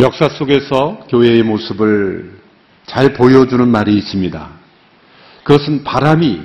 역사 0.00 0.30
속에서 0.30 1.04
교회의 1.10 1.42
모습을 1.42 2.40
잘 2.86 3.12
보여주는 3.12 3.68
말이 3.68 3.98
있습니다. 3.98 4.48
그것은 5.44 5.84
바람이 5.84 6.40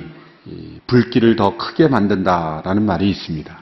불길을 0.86 1.36
더 1.36 1.56
크게 1.56 1.88
만든다라는 1.88 2.82
말이 2.82 3.08
있습니다. 3.08 3.58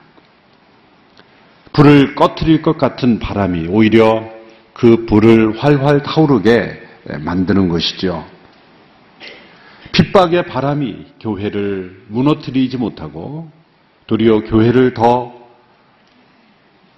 불을 1.73 2.17
꺼트릴 2.17 2.63
것 2.63 2.77
같은 2.77 3.21
바람이 3.21 3.69
오히려 3.69 4.29
그 4.73 5.07
불을 5.07 5.63
활활 5.63 6.03
타오르게 6.03 6.83
만드는 7.21 7.69
것이죠. 7.69 8.27
핍박의 9.93 10.47
바람이 10.47 11.07
교회를 11.21 12.03
무너뜨리지 12.09 12.79
못하고 12.79 13.49
도리어 14.09 14.41
교회를 14.41 14.93
더 14.95 15.33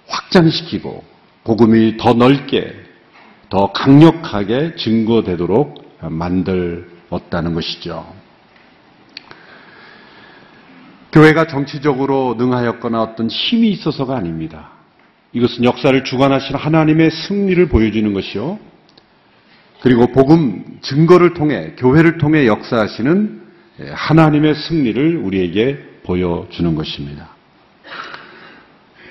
확장시키고 0.07 1.03
복음이 1.43 1.97
더 1.97 2.13
넓게 2.13 2.86
더 3.49 3.71
강력하게 3.71 4.75
증거되도록 4.75 5.99
만들었다는 6.01 7.53
것이죠. 7.53 8.13
교회가 11.11 11.47
정치적으로 11.47 12.35
능하였거나 12.37 13.01
어떤 13.01 13.29
힘이 13.29 13.69
있어서가 13.71 14.15
아닙니다. 14.17 14.71
이것은 15.33 15.63
역사를 15.63 16.03
주관하신 16.03 16.55
하나님의 16.55 17.11
승리를 17.11 17.67
보여주는 17.69 18.13
것이요. 18.13 18.59
그리고 19.81 20.07
복음 20.07 20.79
증거를 20.81 21.33
통해 21.33 21.73
교회를 21.77 22.17
통해 22.17 22.47
역사하시는 22.47 23.41
하나님의 23.93 24.55
승리를 24.55 25.17
우리에게 25.17 25.77
보여주는 26.03 26.75
것입니다. 26.75 27.29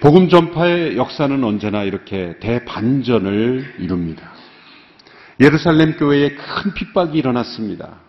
복음 0.01 0.29
전파의 0.29 0.97
역사는 0.97 1.43
언제나 1.43 1.83
이렇게 1.83 2.37
대반전을 2.41 3.77
이룹니다. 3.79 4.31
예루살렘 5.41 5.97
교회에 5.97 6.31
큰 6.31 6.75
핍박이 6.75 7.17
일어났습니다. 7.19 8.01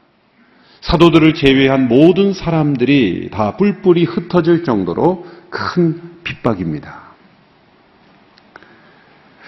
사도들을 0.81 1.33
제외한 1.33 1.87
모든 1.87 2.33
사람들이 2.33 3.29
다 3.31 3.57
뿔뿔이 3.57 4.03
흩어질 4.03 4.63
정도로 4.63 5.25
큰 5.49 6.01
핍박입니다. 6.23 7.07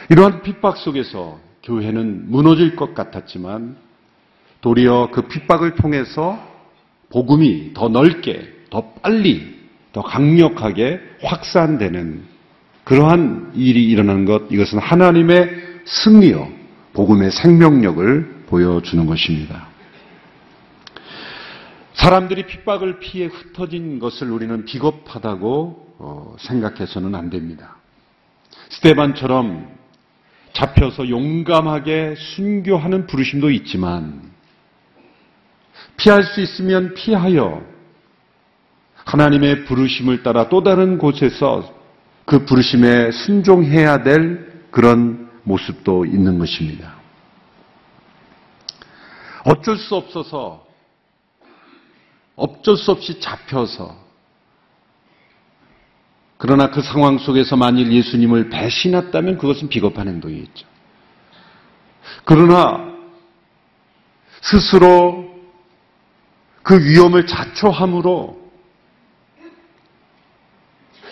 이러한 0.10 0.42
핍박 0.42 0.78
속에서 0.78 1.40
교회는 1.64 2.32
무너질 2.32 2.76
것 2.76 2.96
같았지만 2.96 3.78
도리어 4.62 5.10
그 5.12 5.28
핍박을 5.28 5.76
통해서 5.76 6.40
복음이 7.10 7.74
더 7.74 7.90
넓게, 7.90 8.66
더 8.70 8.94
빨리, 9.02 9.59
더 9.94 10.02
강력하게 10.02 11.00
확산되는 11.24 12.24
그러한 12.84 13.52
일이 13.56 13.86
일어나는 13.86 14.26
것, 14.26 14.44
이것은 14.50 14.80
하나님의 14.80 15.50
승리요, 15.86 16.52
복음의 16.94 17.32
생명력을 17.32 18.46
보여주는 18.48 19.06
것입니다. 19.06 19.68
사람들이 21.94 22.46
핍박을 22.46 23.00
피해 23.00 23.28
흩어진 23.28 24.00
것을 24.00 24.32
우리는 24.32 24.66
비겁하다고 24.66 25.96
어, 26.00 26.36
생각해서는 26.40 27.14
안 27.14 27.30
됩니다. 27.30 27.76
스테반처럼 28.70 29.68
잡혀서 30.54 31.10
용감하게 31.10 32.16
순교하는 32.18 33.06
부르심도 33.06 33.52
있지만 33.52 34.32
피할 35.98 36.24
수 36.24 36.42
있으면 36.42 36.94
피하여 36.94 37.69
하나님의 39.10 39.66
부르심을 39.66 40.22
따라 40.22 40.50
또 40.50 40.62
다른 40.62 41.00
곳에서 41.00 41.74
그 42.26 42.46
부르심에 42.46 43.12
순종해야 43.12 44.04
될 44.04 44.68
그런 44.70 45.32
모습도 45.44 46.06
있는 46.06 46.38
것입니다. 46.38 46.94
어쩔 49.46 49.78
수 49.78 49.96
없어서 49.96 50.64
어쩔 52.36 52.78
수 52.78 52.92
없이 52.92 53.20
잡혀서 53.20 53.98
그러나 56.38 56.70
그 56.70 56.82
상황 56.84 57.18
속에서 57.18 57.56
만일 57.56 57.92
예수님을 57.92 58.50
배신했다면 58.50 59.40
그것은 59.40 59.70
비겁한 59.70 60.08
행동이겠죠. 60.08 60.68
그러나 62.26 62.94
스스로 64.42 65.28
그 66.62 66.80
위험을 66.80 67.26
자초함으로 67.26 68.40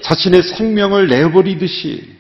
자신의 0.08 0.42
생명을 0.44 1.10
내버리듯이 1.10 2.16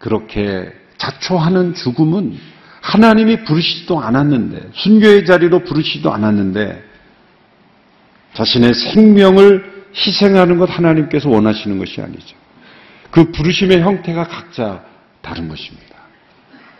그렇게 0.00 0.72
자초하는 0.98 1.74
죽음은 1.74 2.36
하나님이 2.80 3.44
부르시지도 3.44 4.00
않았는데 4.00 4.70
순교의 4.74 5.24
자리로 5.26 5.60
부르시지도 5.60 6.12
않았는데 6.12 6.82
자신의 8.34 8.74
생명을 8.74 9.84
희생하는 9.94 10.58
것 10.58 10.70
하나님께서 10.70 11.28
원하시는 11.28 11.78
것이 11.78 12.00
아니죠. 12.00 12.36
그 13.12 13.30
부르심의 13.30 13.80
형태가 13.80 14.24
각자 14.24 14.84
다른 15.20 15.48
것입니다. 15.48 15.96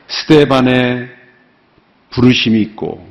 스테반의 0.08 1.10
부르심이 2.10 2.60
있고 2.62 3.06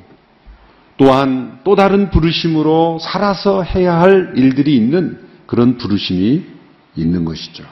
또한 0.97 1.59
또 1.63 1.77
다른 1.77 2.09
부르심으로 2.09 2.99
살아서 2.99 3.63
해야 3.63 3.97
할 4.01 4.33
일들이 4.35 4.75
있는 4.75 5.21
그런 5.45 5.77
부르심이 5.77 6.58
있는 6.95 7.25
것이죠. 7.25 7.65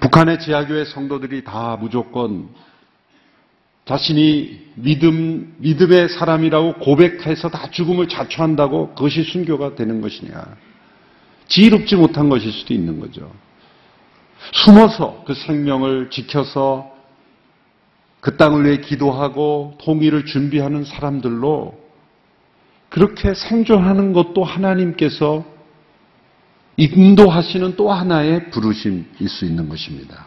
북한의 0.00 0.38
지하교회 0.38 0.84
성도들이 0.84 1.44
다 1.44 1.76
무조건 1.80 2.48
자신이 3.86 4.70
믿음, 4.76 5.54
믿음의 5.58 6.10
사람이라고 6.10 6.74
고백해서 6.74 7.48
다 7.48 7.70
죽음을 7.70 8.08
자초한다고 8.08 8.94
그것이 8.94 9.24
순교가 9.24 9.74
되는 9.74 10.00
것이냐. 10.00 10.44
지혜롭지 11.48 11.96
못한 11.96 12.28
것일 12.28 12.52
수도 12.52 12.72
있는 12.72 13.00
거죠. 13.00 13.32
숨어서 14.52 15.24
그 15.26 15.34
생명을 15.34 16.10
지켜서 16.10 16.90
그 18.20 18.36
땅을 18.36 18.64
위해 18.64 18.76
기도하고 18.78 19.76
통일을 19.80 20.26
준비하는 20.26 20.84
사람들로 20.84 21.78
그렇게 22.90 23.34
생존하는 23.34 24.12
것도 24.12 24.44
하나님께서 24.44 25.44
인도하시는 26.80 27.76
또 27.76 27.92
하나의 27.92 28.50
부르심일 28.50 29.28
수 29.28 29.44
있는 29.44 29.68
것입니다. 29.68 30.26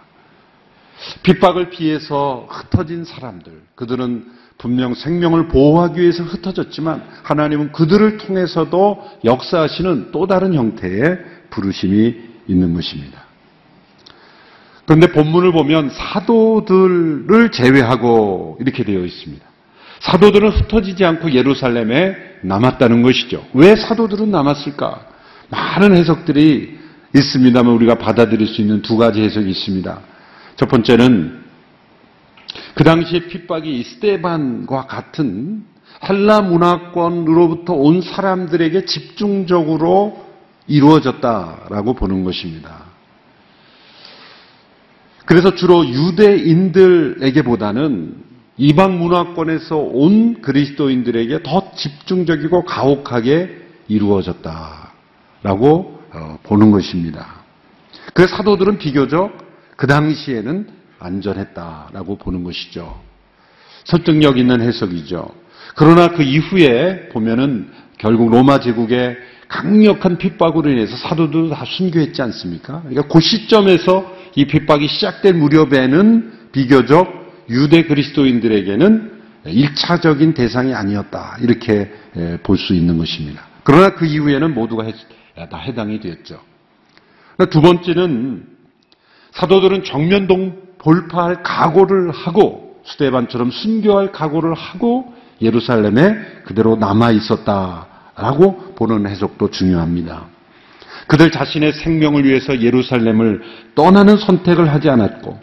핍박을 1.24 1.70
피해서 1.70 2.48
흩어진 2.50 3.04
사람들, 3.04 3.62
그들은 3.76 4.26
분명 4.58 4.94
생명을 4.94 5.48
보호하기 5.48 6.00
위해서 6.00 6.24
흩어졌지만 6.24 7.04
하나님은 7.24 7.72
그들을 7.72 8.18
통해서도 8.18 9.04
역사하시는 9.26 10.12
또 10.12 10.28
다른 10.28 10.54
형태의 10.54 11.20
부르심이 11.50 12.16
있는 12.48 12.74
것입니다. 12.74 13.24
그런데 14.86 15.08
본문을 15.08 15.52
보면 15.54 15.90
사도들을 15.90 17.52
제외하고 17.52 18.58
이렇게 18.60 18.84
되어 18.84 19.04
있습니다. 19.04 19.46
사도들은 20.02 20.50
흩어지지 20.50 21.06
않고 21.06 21.32
예루살렘에 21.32 22.16
남았다는 22.42 23.02
것이죠. 23.02 23.46
왜 23.54 23.76
사도들은 23.76 24.30
남았을까? 24.30 25.13
많은 25.54 25.96
해석들이 25.96 26.80
있습니다만 27.16 27.72
우리가 27.74 27.96
받아들일 27.96 28.48
수 28.48 28.62
있는 28.62 28.82
두 28.82 28.98
가지 28.98 29.22
해석이 29.22 29.50
있습니다. 29.50 30.02
첫 30.56 30.68
번째는 30.68 31.44
그 32.74 32.84
당시에 32.84 33.28
핍박이 33.28 33.84
스테반과 33.84 34.88
같은 34.88 35.64
헬라 36.08 36.42
문화권으로부터 36.42 37.74
온 37.74 38.02
사람들에게 38.02 38.86
집중적으로 38.86 40.26
이루어졌다라고 40.68 41.94
보는 41.94 42.24
것입니다. 42.24 42.86
그래서 45.26 45.56
주로 45.56 45.86
유대인들에게보다는 45.86 48.24
이방 48.58 49.00
문화권에서 49.00 49.78
온 49.78 50.42
그리스도인들에게 50.42 51.44
더 51.44 51.72
집중적이고 51.76 52.66
가혹하게 52.66 53.62
이루어졌다 53.88 54.93
라고 55.44 56.00
어, 56.14 56.38
보는 56.44 56.72
것입니다. 56.72 57.44
그 58.14 58.28
사도들은 58.28 58.78
비교적 58.78 59.38
그 59.76 59.88
당시에는 59.88 60.68
안전했다라고 61.00 62.18
보는 62.18 62.44
것이죠. 62.44 63.02
설득력 63.84 64.38
있는 64.38 64.62
해석이죠. 64.62 65.30
그러나 65.76 66.10
그 66.10 66.24
이후에 66.24 67.10
보면은 67.10 67.72
결국 67.98 68.30
로마 68.32 68.60
제국의 68.60 69.18
강력한 69.48 70.18
핍박으로 70.18 70.70
인해서 70.70 70.96
사도도 70.96 71.50
다 71.50 71.64
순교했지 71.66 72.22
않습니까? 72.22 72.82
그러니까 72.82 73.08
그 73.08 73.20
시점에서 73.20 74.12
이 74.36 74.46
핍박이 74.46 74.88
시작된 74.88 75.38
무렵에는 75.38 76.32
비교적 76.52 77.24
유대 77.50 77.84
그리스도인들에게는 77.84 79.12
1차적인 79.46 80.34
대상이 80.36 80.74
아니었다. 80.74 81.38
이렇게 81.42 81.92
볼 82.44 82.58
수 82.58 82.74
있는 82.74 82.98
것입니다. 82.98 83.46
그러나 83.64 83.94
그 83.94 84.06
이후에는 84.06 84.54
모두가 84.54 84.86
다 85.50 85.58
해당이 85.58 86.00
되었죠. 86.00 86.40
두 87.50 87.62
번째는 87.62 88.46
사도들은 89.32 89.84
정면 89.84 90.28
돌파할 90.78 91.42
각오를 91.44 92.12
하고 92.12 92.82
스테반처럼 92.86 93.52
순교할 93.52 94.12
각오를 94.12 94.54
하고 94.54 95.14
예루살렘에 95.42 96.16
그대로 96.46 96.76
남아 96.76 97.12
있었다라고 97.12 98.76
보는 98.76 99.08
해석도 99.08 99.50
중요합니다. 99.50 100.28
그들 101.08 101.32
자신의 101.32 101.74
생명을 101.74 102.26
위해서 102.26 102.62
예루살렘을 102.62 103.42
떠나는 103.76 104.18
선택을 104.18 104.72
하지 104.72 104.90
않았고 104.90 105.40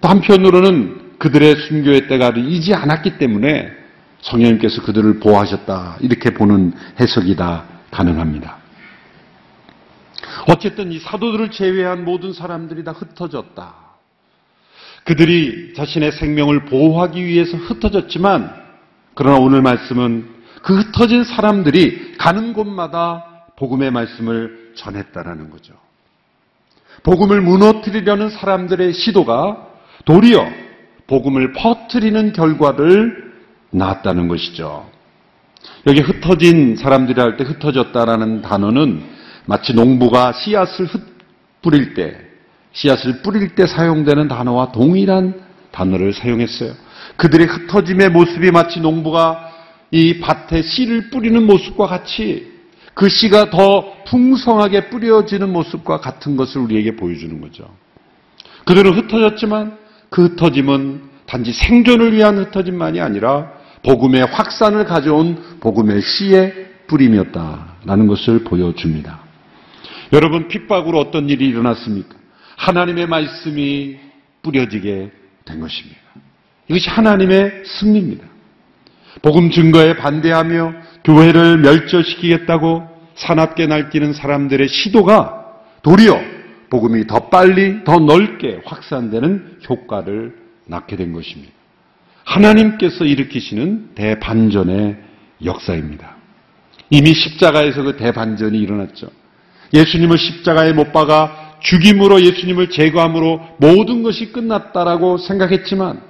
또 0.00 0.08
한편으로는 0.08 1.18
그들의 1.18 1.56
순교의 1.68 2.08
때가 2.08 2.32
이지 2.36 2.74
않았기 2.74 3.18
때문에 3.18 3.70
성령님께서 4.20 4.82
그들을 4.82 5.20
보호하셨다 5.20 5.98
이렇게 6.00 6.30
보는 6.30 6.72
해석이다 7.00 7.64
가능합니다. 7.90 8.63
어쨌든 10.48 10.92
이 10.92 10.98
사도들을 10.98 11.50
제외한 11.50 12.04
모든 12.04 12.32
사람들이 12.32 12.84
다 12.84 12.92
흩어졌다. 12.92 13.74
그들이 15.04 15.74
자신의 15.74 16.12
생명을 16.12 16.64
보호하기 16.66 17.24
위해서 17.24 17.56
흩어졌지만 17.56 18.64
그러나 19.14 19.38
오늘 19.38 19.62
말씀은 19.62 20.28
그 20.62 20.78
흩어진 20.78 21.24
사람들이 21.24 22.16
가는 22.16 22.52
곳마다 22.52 23.44
복음의 23.56 23.90
말씀을 23.90 24.72
전했다라는 24.76 25.50
거죠. 25.50 25.74
복음을 27.02 27.40
무너뜨리려는 27.42 28.30
사람들의 28.30 28.94
시도가 28.94 29.68
도리어 30.06 30.46
복음을 31.06 31.52
퍼뜨리는 31.52 32.32
결과를 32.32 33.34
낳았다는 33.70 34.28
것이죠. 34.28 34.88
여기 35.86 36.00
흩어진 36.00 36.76
사람들이 36.76 37.20
할 37.20 37.36
때 37.36 37.44
흩어졌다라는 37.44 38.42
단어는 38.42 39.02
마치 39.46 39.74
농부가 39.74 40.32
씨앗을 40.32 40.88
뿌릴 41.62 41.94
때, 41.94 42.16
씨앗을 42.72 43.22
뿌릴 43.22 43.54
때 43.54 43.66
사용되는 43.66 44.28
단어와 44.28 44.72
동일한 44.72 45.42
단어를 45.70 46.12
사용했어요. 46.12 46.72
그들의 47.16 47.46
흩어짐의 47.46 48.10
모습이 48.10 48.50
마치 48.50 48.80
농부가 48.80 49.50
이 49.90 50.20
밭에 50.20 50.62
씨를 50.62 51.10
뿌리는 51.10 51.42
모습과 51.46 51.86
같이 51.86 52.52
그 52.94 53.08
씨가 53.08 53.50
더 53.50 53.92
풍성하게 54.06 54.88
뿌려지는 54.88 55.52
모습과 55.52 56.00
같은 56.00 56.36
것을 56.36 56.60
우리에게 56.62 56.96
보여주는 56.96 57.40
거죠. 57.40 57.68
그들은 58.64 58.94
흩어졌지만 58.94 59.76
그 60.10 60.26
흩어짐은 60.26 61.02
단지 61.26 61.52
생존을 61.52 62.12
위한 62.14 62.38
흩어짐만이 62.38 63.00
아니라 63.00 63.52
복음의 63.82 64.26
확산을 64.26 64.84
가져온 64.84 65.58
복음의 65.60 66.00
씨의 66.02 66.66
뿌림이었다라는 66.86 68.06
것을 68.06 68.44
보여줍니다. 68.44 69.23
여러분 70.14 70.46
핍박으로 70.46 71.00
어떤 71.00 71.28
일이 71.28 71.48
일어났습니까? 71.48 72.14
하나님의 72.56 73.08
말씀이 73.08 73.98
뿌려지게 74.42 75.10
된 75.44 75.60
것입니다. 75.60 75.98
이것이 76.68 76.88
하나님의 76.88 77.64
승리입니다. 77.66 78.24
복음 79.22 79.50
증거에 79.50 79.96
반대하며 79.96 80.72
교회를 81.02 81.58
멸절시키겠다고 81.58 82.86
사납게 83.16 83.66
날뛰는 83.66 84.12
사람들의 84.12 84.68
시도가 84.68 85.46
도리어 85.82 86.20
복음이 86.70 87.08
더 87.08 87.28
빨리 87.28 87.82
더 87.82 87.98
넓게 87.98 88.60
확산되는 88.64 89.58
효과를 89.68 90.36
낳게 90.66 90.94
된 90.94 91.12
것입니다. 91.12 91.52
하나님께서 92.24 93.04
일으키시는 93.04 93.94
대반전의 93.96 94.96
역사입니다. 95.44 96.16
이미 96.90 97.12
십자가에서 97.12 97.82
그 97.82 97.96
대반전이 97.96 98.58
일어났죠. 98.58 99.08
예수님을 99.74 100.16
십자가에 100.16 100.72
못 100.72 100.92
박아 100.92 101.58
죽임으로 101.60 102.22
예수님을 102.22 102.70
제거함으로 102.70 103.40
모든 103.58 104.02
것이 104.02 104.32
끝났다라고 104.32 105.18
생각했지만 105.18 106.00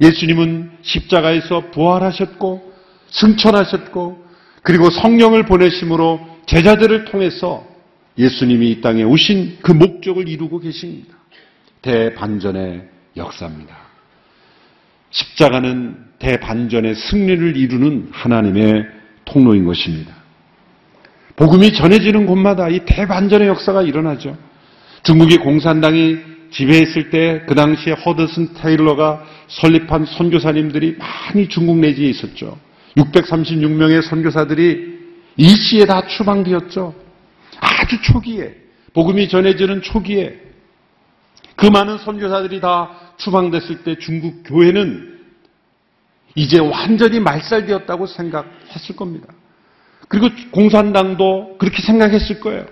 예수님은 0.00 0.70
십자가에서 0.82 1.70
부활하셨고 1.70 2.72
승천하셨고 3.08 4.24
그리고 4.62 4.90
성령을 4.90 5.44
보내심으로 5.44 6.20
제자들을 6.46 7.04
통해서 7.06 7.66
예수님이 8.16 8.70
이 8.70 8.80
땅에 8.80 9.02
오신 9.02 9.58
그 9.62 9.72
목적을 9.72 10.28
이루고 10.28 10.60
계십니다. 10.60 11.14
대반전의 11.82 12.88
역사입니다. 13.16 13.76
십자가는 15.10 15.96
대반전의 16.18 16.94
승리를 16.94 17.56
이루는 17.56 18.08
하나님의 18.12 18.86
통로인 19.24 19.64
것입니다. 19.64 20.21
복음이 21.42 21.72
전해지는 21.72 22.24
곳마다 22.26 22.68
이 22.68 22.84
대반전의 22.86 23.48
역사가 23.48 23.82
일어나죠. 23.82 24.38
중국의 25.02 25.38
공산당이 25.38 26.18
지배했을 26.52 27.10
때 27.10 27.44
그 27.48 27.56
당시에 27.56 27.94
허드슨 27.94 28.54
테일러가 28.54 29.24
설립한 29.48 30.06
선교사님들이 30.06 30.98
많이 30.98 31.48
중국 31.48 31.78
내지에 31.78 32.08
있었죠. 32.10 32.56
636명의 32.96 34.02
선교사들이 34.02 35.00
일시에 35.36 35.84
다 35.84 36.06
추방되었죠. 36.06 36.94
아주 37.58 38.00
초기에 38.02 38.54
복음이 38.94 39.28
전해지는 39.28 39.82
초기에 39.82 40.38
그 41.56 41.66
많은 41.66 41.98
선교사들이 41.98 42.60
다 42.60 42.88
추방됐을 43.16 43.82
때 43.82 43.96
중국 43.98 44.44
교회는 44.44 45.18
이제 46.36 46.60
완전히 46.60 47.18
말살되었다고 47.18 48.06
생각했을 48.06 48.94
겁니다. 48.94 49.26
그리고 50.12 50.28
공산당도 50.50 51.56
그렇게 51.56 51.80
생각했을 51.80 52.40
거예요. 52.40 52.66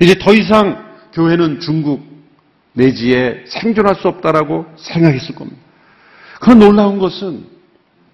이제 0.00 0.18
더 0.18 0.34
이상 0.34 0.84
교회는 1.14 1.60
중국 1.60 2.06
내지에 2.74 3.44
생존할 3.46 3.94
수 3.94 4.06
없다라고 4.06 4.66
생각했을 4.76 5.34
겁니다. 5.34 5.58
그런 6.40 6.58
놀라운 6.58 6.98
것은 6.98 7.46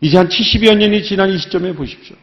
이제 0.00 0.16
한 0.16 0.28
70여 0.28 0.76
년이 0.76 1.02
지난 1.02 1.30
이 1.30 1.38
시점에 1.38 1.74
보십시오. 1.74 2.14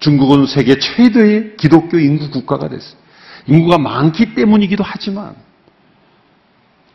중국은 0.00 0.44
세계 0.44 0.78
최대의 0.78 1.56
기독교 1.56 1.98
인구 1.98 2.28
국가가 2.28 2.68
됐어요. 2.68 2.98
인구가 3.46 3.78
많기 3.78 4.34
때문이기도 4.34 4.84
하지만 4.84 5.34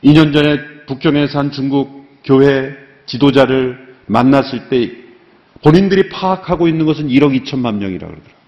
2년 0.03 0.33
전에 0.33 0.85
북경에서 0.85 1.39
한 1.39 1.51
중국 1.51 2.05
교회 2.23 2.75
지도자를 3.07 3.95
만났을 4.05 4.69
때 4.69 5.08
본인들이 5.63 6.09
파악하고 6.09 6.67
있는 6.67 6.85
것은 6.85 7.07
1억 7.07 7.37
2천만 7.43 7.75
명이라 7.75 8.07
그러더라고요. 8.07 8.39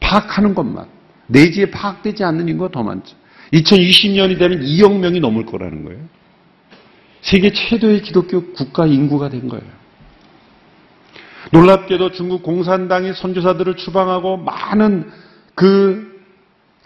파악하는 0.00 0.54
것만. 0.54 0.86
내지에 1.26 1.70
파악되지 1.70 2.24
않는 2.24 2.48
인구가 2.48 2.70
더 2.70 2.82
많죠. 2.82 3.16
2020년이 3.52 4.38
되면 4.38 4.60
2억 4.60 4.98
명이 4.98 5.20
넘을 5.20 5.44
거라는 5.46 5.84
거예요. 5.84 6.00
세계 7.20 7.52
최대의 7.52 8.02
기독교 8.02 8.52
국가 8.52 8.86
인구가 8.86 9.28
된 9.28 9.48
거예요. 9.48 9.64
놀랍게도 11.52 12.12
중국 12.12 12.42
공산당이 12.42 13.14
선교사들을 13.14 13.76
추방하고 13.76 14.36
많은 14.36 15.10
그 15.54 16.16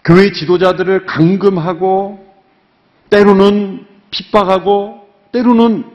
교회 0.03 0.31
지도자들을 0.31 1.05
감금하고 1.05 2.25
때로는 3.09 3.85
핍박하고 4.09 5.07
때로는 5.31 5.85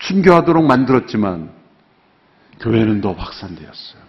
순교하도록 0.00 0.64
만들었지만 0.64 1.55
교회는 2.60 3.00
더 3.00 3.12
확산되었어요. 3.12 4.02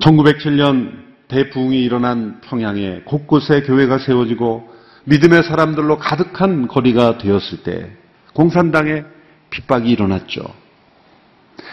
1907년 0.00 1.06
대부흥이 1.28 1.82
일어난 1.82 2.40
평양에 2.42 3.00
곳곳에 3.04 3.62
교회가 3.62 3.98
세워지고 3.98 4.70
믿음의 5.04 5.44
사람들로 5.44 5.98
가득한 5.98 6.68
거리가 6.68 7.18
되었을 7.18 7.62
때 7.62 7.92
공산당의 8.34 9.04
핍박이 9.50 9.88
일어났죠. 9.90 10.42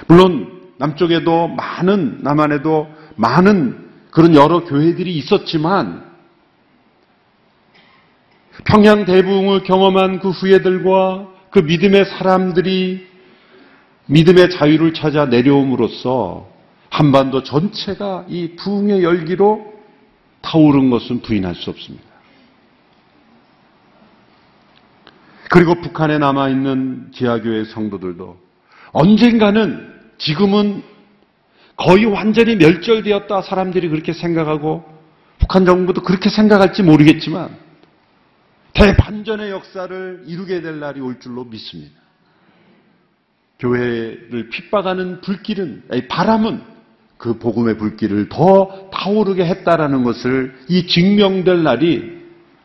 물론 0.08 0.62
남쪽에도 0.78 1.48
많은 1.48 2.20
남한에도 2.22 2.88
많은 3.16 3.90
그런 4.12 4.36
여러 4.36 4.64
교회들이 4.64 5.16
있었지만 5.18 6.12
평양 8.66 9.06
대부흥을 9.06 9.64
경험한 9.64 10.20
그 10.20 10.30
후예들과 10.30 11.28
그 11.50 11.60
믿음의 11.60 12.06
사람들이 12.06 13.13
믿음의 14.08 14.50
자유를 14.52 14.94
찾아 14.94 15.26
내려옴으로써 15.26 16.50
한반도 16.90 17.44
전체가 17.44 18.26
이 18.28 18.56
부흥의 18.56 19.04
열기로 19.04 19.74
타오른 20.42 20.90
것은 20.90 21.22
부인할 21.22 21.56
수 21.56 21.70
없습니다. 21.70 22.06
그리고 25.50 25.76
북한에 25.82 26.18
남아있는 26.18 27.12
지하교회 27.14 27.66
성도들도 27.66 28.38
언젠가는 28.92 29.94
지금은 30.18 30.84
거의 31.76 32.06
완전히 32.06 32.56
멸절되었다 32.56 33.42
사람들이 33.42 33.90
그렇게 33.90 34.14
생각하고 34.14 34.84
북한 35.40 35.66
정부도 35.66 36.02
그렇게 36.02 36.30
생각할지 36.30 36.84
모르겠지만 36.84 37.58
대반전의 38.74 39.52
역사를 39.52 40.24
이루게 40.26 40.62
될 40.62 40.80
날이 40.80 41.00
올 41.02 41.20
줄로 41.20 41.44
믿습니다. 41.46 42.03
교회를 43.64 44.50
핍박하는 44.50 45.22
불길은, 45.22 45.84
바람은 46.10 46.62
그 47.18 47.40
복음의 47.40 47.78
불길을 47.78 48.28
더 48.28 48.90
타오르게 48.92 49.46
했다라는 49.46 50.04
것을 50.04 50.54
이 50.68 50.86
증명될 50.86 51.64
날이 51.64 52.22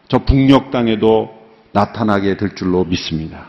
저 0.09 0.25
북녘 0.25 0.73
땅에도 0.73 1.33
나타나게 1.73 2.37
될 2.37 2.57
줄로 2.57 2.85
믿습니다. 2.85 3.47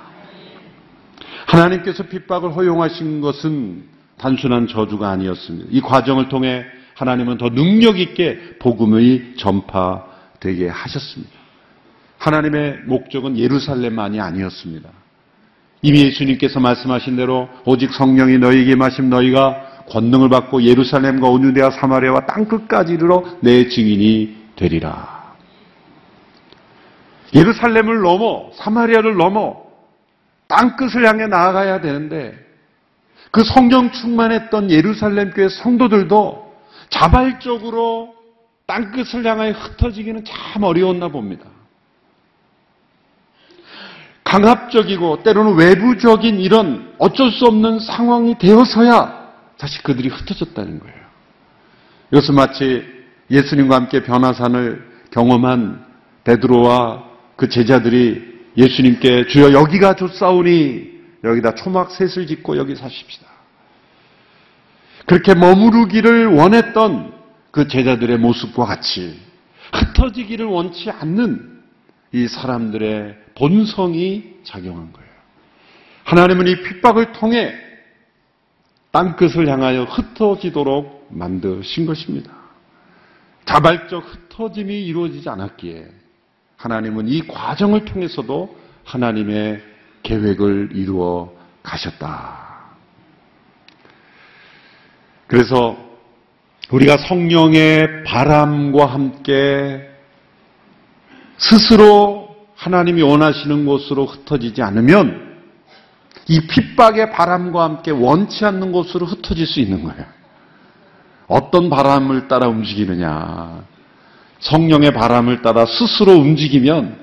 하나님께서 1.47 2.03
핍박을 2.03 2.55
허용하신 2.55 3.21
것은 3.21 3.85
단순한 4.17 4.67
저주가 4.67 5.09
아니었습니다. 5.09 5.69
이 5.71 5.81
과정을 5.81 6.29
통해 6.29 6.65
하나님은 6.93 7.39
더 7.39 7.49
능력 7.49 7.99
있게 7.99 8.57
복음의 8.59 9.35
전파되게 9.37 10.67
하셨습니다. 10.67 11.33
하나님의 12.19 12.81
목적은 12.85 13.37
예루살렘만이 13.37 14.19
아니었습니다. 14.19 14.98
이미 15.81 16.05
예수님께서 16.05 16.59
말씀하신 16.59 17.15
대로 17.15 17.47
오직 17.65 17.93
성령이 17.93 18.37
너희에게 18.37 18.75
마심 18.75 19.09
너희가 19.09 19.85
권능을 19.89 20.29
받고 20.29 20.63
예루살렘과 20.63 21.29
온유대와 21.29 21.71
사마리아와 21.71 22.25
땅끝까지 22.25 22.93
이르러 22.93 23.23
내 23.41 23.67
증인이 23.69 24.37
되리라. 24.55 25.35
예루살렘을 27.33 28.01
넘어 28.01 28.51
사마리아를 28.55 29.15
넘어 29.15 29.63
땅끝을 30.47 31.07
향해 31.07 31.27
나아가야 31.27 31.79
되는데 31.81 32.33
그 33.31 33.43
성령 33.43 33.91
충만했던 33.91 34.71
예루살렘 34.71 35.31
교회 35.31 35.47
성도들도 35.47 36.49
자발적으로 36.89 38.15
땅끝을 38.65 39.25
향하여 39.25 39.51
흩어지기는 39.51 40.25
참 40.25 40.63
어려웠나 40.63 41.07
봅니다. 41.07 41.45
강압적이고 44.29 45.23
때로는 45.23 45.55
외부적인 45.55 46.39
이런 46.39 46.93
어쩔 46.99 47.31
수 47.31 47.45
없는 47.45 47.79
상황이 47.79 48.37
되어서야 48.37 49.27
다시 49.57 49.81
그들이 49.81 50.09
흩어졌다는 50.09 50.79
거예요. 50.79 50.95
이것은 52.11 52.35
마치 52.35 52.85
예수님과 53.31 53.75
함께 53.75 54.03
변화산을 54.03 54.87
경험한 55.09 55.83
베드로와 56.25 57.05
그 57.35 57.49
제자들이 57.49 58.21
예수님께 58.55 59.25
주여 59.27 59.51
여기가 59.51 59.95
좋사오니 59.95 60.89
여기다 61.23 61.55
초막 61.55 61.91
셋을 61.91 62.27
짓고 62.27 62.57
여기 62.57 62.75
사십시다. 62.75 63.25
그렇게 65.07 65.33
머무르기를 65.33 66.27
원했던 66.27 67.13
그 67.49 67.67
제자들의 67.67 68.19
모습과 68.19 68.65
같이 68.65 69.19
흩어지기를 69.73 70.45
원치 70.45 70.91
않는 70.91 71.61
이 72.11 72.27
사람들의 72.27 73.28
본성이 73.39 74.35
작용한 74.43 74.91
거예요. 74.91 75.09
하나님은 76.03 76.47
이 76.47 76.61
핍박을 76.61 77.13
통해 77.13 77.53
땅끝을 78.91 79.47
향하여 79.47 79.83
흩어지도록 79.85 81.07
만드신 81.09 81.85
것입니다. 81.85 82.33
자발적 83.45 84.03
흩어짐이 84.05 84.85
이루어지지 84.85 85.29
않았기에 85.29 85.87
하나님은 86.57 87.07
이 87.07 87.25
과정을 87.27 87.85
통해서도 87.85 88.57
하나님의 88.83 89.63
계획을 90.03 90.71
이루어 90.73 91.33
가셨다. 91.63 92.49
그래서 95.27 95.77
우리가 96.71 96.97
성령의 96.97 98.03
바람과 98.03 98.85
함께 98.85 99.89
스스로 101.37 102.18
하나님이 102.59 103.01
원하시는 103.01 103.65
곳으로 103.65 104.05
흩어지지 104.05 104.61
않으면 104.61 105.29
이 106.27 106.41
핍박의 106.41 107.11
바람과 107.11 107.63
함께 107.63 107.91
원치 107.91 108.43
않는 108.43 108.73
곳으로 108.73 109.05
흩어질 109.05 109.47
수 109.47 109.61
있는 109.61 109.83
거예요. 109.85 110.05
어떤 111.27 111.69
바람을 111.69 112.27
따라 112.27 112.49
움직이느냐. 112.49 113.63
성령의 114.39 114.91
바람을 114.91 115.41
따라 115.41 115.65
스스로 115.65 116.13
움직이면 116.13 116.99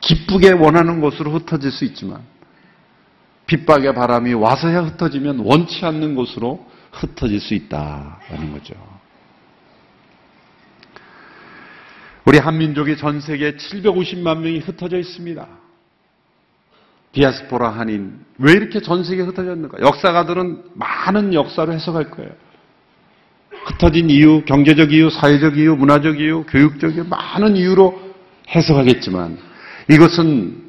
기쁘게 0.00 0.52
원하는 0.52 1.00
곳으로 1.02 1.32
흩어질 1.32 1.70
수 1.70 1.84
있지만 1.84 2.20
핍박의 3.46 3.94
바람이 3.94 4.32
와서야 4.32 4.82
흩어지면 4.84 5.40
원치 5.40 5.84
않는 5.84 6.14
곳으로 6.14 6.66
흩어질 6.92 7.40
수 7.40 7.52
있다라는 7.52 8.52
거죠. 8.52 8.74
우리 12.24 12.38
한민족이 12.38 12.96
전 12.96 13.20
세계 13.20 13.56
750만 13.56 14.38
명이 14.38 14.60
흩어져 14.60 14.98
있습니다. 14.98 15.46
디아스포라 17.12 17.68
한인. 17.68 18.20
왜 18.38 18.52
이렇게 18.52 18.80
전 18.80 19.04
세계에 19.04 19.24
흩어졌는가? 19.26 19.78
역사가들은 19.80 20.62
많은 20.74 21.34
역사로 21.34 21.72
해석할 21.72 22.10
거예요. 22.10 22.30
흩어진 23.64 24.08
이유, 24.08 24.42
경제적 24.44 24.92
이유, 24.92 25.10
사회적 25.10 25.58
이유, 25.58 25.76
문화적 25.76 26.18
이유, 26.20 26.44
교육적 26.48 26.94
이유, 26.94 27.04
많은 27.04 27.56
이유로 27.56 28.00
해석하겠지만 28.54 29.38
이것은 29.90 30.62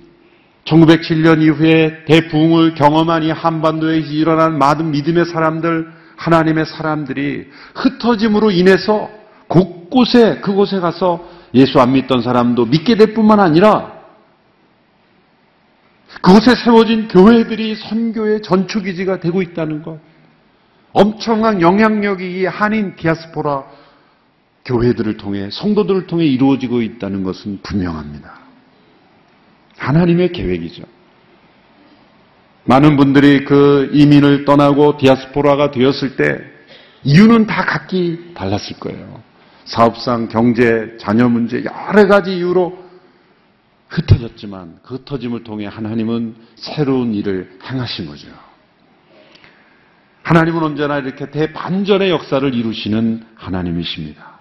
1907년 0.65 1.41
이후에 1.41 2.05
대부흥을 2.05 2.75
경험한 2.75 3.23
이 3.23 3.31
한반도에 3.31 3.99
일어난 3.99 4.57
많은 4.57 4.91
믿음의 4.91 5.25
사람들, 5.25 5.91
하나님의 6.15 6.65
사람들이 6.65 7.47
흩어짐으로 7.75 8.51
인해서 8.51 9.09
곳곳에 9.47 10.37
그곳에 10.37 10.79
가서 10.79 11.27
예수 11.53 11.79
안 11.79 11.93
믿던 11.93 12.21
사람도 12.21 12.65
믿게 12.65 12.95
될 12.95 13.13
뿐만 13.13 13.39
아니라 13.39 13.93
그곳에 16.21 16.55
세워진 16.55 17.07
교회들이 17.07 17.75
선교의 17.75 18.41
전초기지가 18.41 19.19
되고 19.19 19.41
있다는 19.41 19.81
것. 19.83 19.99
엄청난 20.93 21.61
영향력이 21.61 22.39
이 22.39 22.45
한인 22.45 22.95
디아스포라 22.95 23.63
교회들을 24.65 25.17
통해 25.17 25.49
성도들을 25.51 26.07
통해 26.07 26.25
이루어지고 26.25 26.81
있다는 26.81 27.23
것은 27.23 27.59
분명합니다. 27.63 28.39
하나님의 29.77 30.31
계획이죠. 30.31 30.83
많은 32.65 32.95
분들이 32.95 33.43
그 33.43 33.89
이민을 33.91 34.45
떠나고 34.45 34.97
디아스포라가 34.97 35.71
되었을 35.71 36.15
때 36.15 36.37
이유는 37.03 37.47
다 37.47 37.65
각기 37.65 38.33
달랐을 38.33 38.79
거예요. 38.79 39.21
사업상, 39.65 40.27
경제, 40.27 40.95
자녀 40.99 41.29
문제 41.29 41.63
여러 41.63 42.07
가지 42.07 42.37
이유로 42.37 42.83
흩어졌지만 43.89 44.79
그 44.83 44.95
흩어짐을 44.95 45.43
통해 45.43 45.67
하나님은 45.67 46.35
새로운 46.55 47.13
일을 47.13 47.59
행하신 47.63 48.07
거죠. 48.07 48.27
하나님은 50.23 50.63
언제나 50.63 50.97
이렇게 50.97 51.29
대반전의 51.29 52.09
역사를 52.09 52.53
이루시는 52.53 53.23
하나님이십니다. 53.35 54.39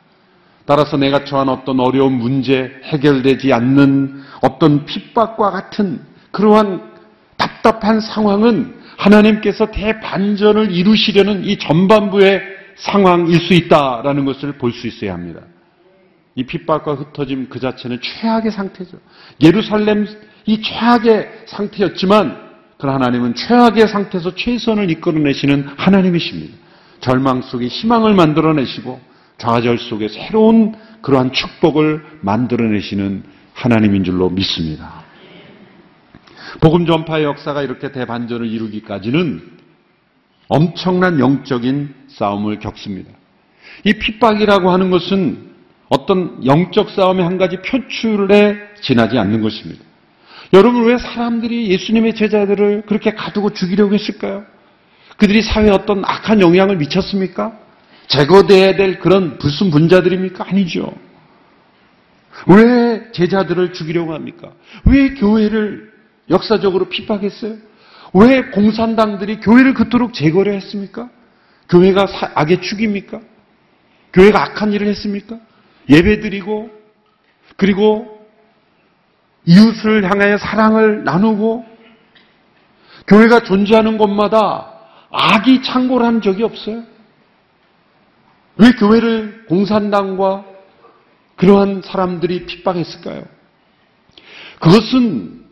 따라서 0.64 0.96
내가 0.96 1.24
처한 1.24 1.48
어떤 1.48 1.80
어려운 1.80 2.14
문제, 2.14 2.72
해결되지 2.84 3.52
않는 3.52 4.22
어떤 4.42 4.84
핍박과 4.84 5.50
같은 5.50 6.00
그러한 6.30 6.92
답답한 7.36 8.00
상황은 8.00 8.80
하나님께서 8.96 9.72
대반전을 9.72 10.70
이루시려는 10.70 11.44
이 11.44 11.58
전반부의 11.58 12.40
상황일 12.76 13.40
수 13.40 13.54
있다라는 13.54 14.24
것을 14.24 14.52
볼 14.58 14.72
수 14.72 14.86
있어야 14.86 15.14
합니다. 15.14 15.40
이 16.34 16.44
핍박과 16.44 16.94
흩어짐 16.94 17.48
그 17.48 17.60
자체는 17.60 18.00
최악의 18.00 18.52
상태죠. 18.52 18.98
예루살렘 19.42 20.06
이 20.46 20.62
최악의 20.62 21.44
상태였지만 21.46 22.52
그 22.78 22.86
하나님은 22.86 23.34
최악의 23.34 23.86
상태에서 23.88 24.34
최선을 24.34 24.90
이끌어내시는 24.90 25.68
하나님이십니다. 25.76 26.56
절망 27.00 27.42
속에 27.42 27.66
희망을 27.66 28.14
만들어내시고 28.14 29.00
좌절 29.38 29.78
속에 29.78 30.08
새로운 30.08 30.74
그러한 31.02 31.32
축복을 31.32 32.04
만들어내시는 32.22 33.24
하나님인 33.54 34.04
줄로 34.04 34.30
믿습니다. 34.30 35.02
복음 36.60 36.86
전파의 36.86 37.24
역사가 37.24 37.62
이렇게 37.62 37.92
대반전을 37.92 38.46
이루기까지는 38.46 39.61
엄청난 40.52 41.18
영적인 41.18 41.94
싸움을 42.08 42.58
겪습니다. 42.58 43.10
이 43.84 43.94
핍박이라고 43.94 44.70
하는 44.70 44.90
것은 44.90 45.50
어떤 45.88 46.44
영적 46.44 46.90
싸움의 46.90 47.24
한 47.24 47.38
가지 47.38 47.56
표출에 47.62 48.58
지나지 48.82 49.18
않는 49.18 49.40
것입니다. 49.40 49.82
여러분 50.52 50.84
왜 50.84 50.98
사람들이 50.98 51.68
예수님의 51.70 52.14
제자들을 52.14 52.82
그렇게 52.82 53.14
가두고 53.14 53.54
죽이려고 53.54 53.94
했을까요? 53.94 54.44
그들이 55.16 55.40
사회에 55.40 55.70
어떤 55.70 56.04
악한 56.04 56.42
영향을 56.42 56.76
미쳤습니까? 56.76 57.58
제거돼야 58.08 58.76
될 58.76 58.98
그런 58.98 59.38
불순 59.38 59.70
분자들입니까? 59.70 60.46
아니죠. 60.48 60.92
왜 62.46 63.10
제자들을 63.12 63.72
죽이려고 63.72 64.12
합니까? 64.12 64.52
왜 64.84 65.14
교회를 65.14 65.92
역사적으로 66.28 66.90
핍박했어요? 66.90 67.56
왜 68.14 68.42
공산당들이 68.50 69.40
교회를 69.40 69.74
그토록 69.74 70.12
제거를 70.12 70.54
했습니까? 70.54 71.08
교회가 71.68 72.06
악의 72.34 72.60
축입니까? 72.60 73.20
교회가 74.12 74.42
악한 74.42 74.72
일을 74.72 74.86
했습니까? 74.88 75.38
예배 75.88 76.20
드리고, 76.20 76.70
그리고 77.56 78.26
이웃을 79.46 80.08
향하여 80.10 80.36
사랑을 80.36 81.04
나누고, 81.04 81.64
교회가 83.06 83.40
존재하는 83.40 83.96
곳마다 83.96 84.70
악이 85.10 85.62
창궐한 85.62 86.20
적이 86.20 86.44
없어요? 86.44 86.82
왜 88.56 88.70
교회를 88.72 89.46
공산당과 89.48 90.44
그러한 91.36 91.82
사람들이 91.82 92.46
핍박했을까요? 92.46 93.24
그것은 94.60 95.44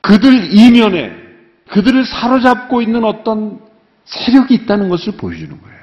그들 0.00 0.54
이면에 0.56 1.27
그들을 1.68 2.04
사로잡고 2.04 2.82
있는 2.82 3.04
어떤 3.04 3.60
세력이 4.04 4.54
있다는 4.54 4.88
것을 4.88 5.12
보여주는 5.16 5.50
거예요. 5.50 5.78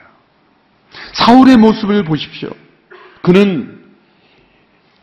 사울의 1.14 1.58
모습을 1.58 2.04
보십시오. 2.04 2.50
그는 3.22 3.84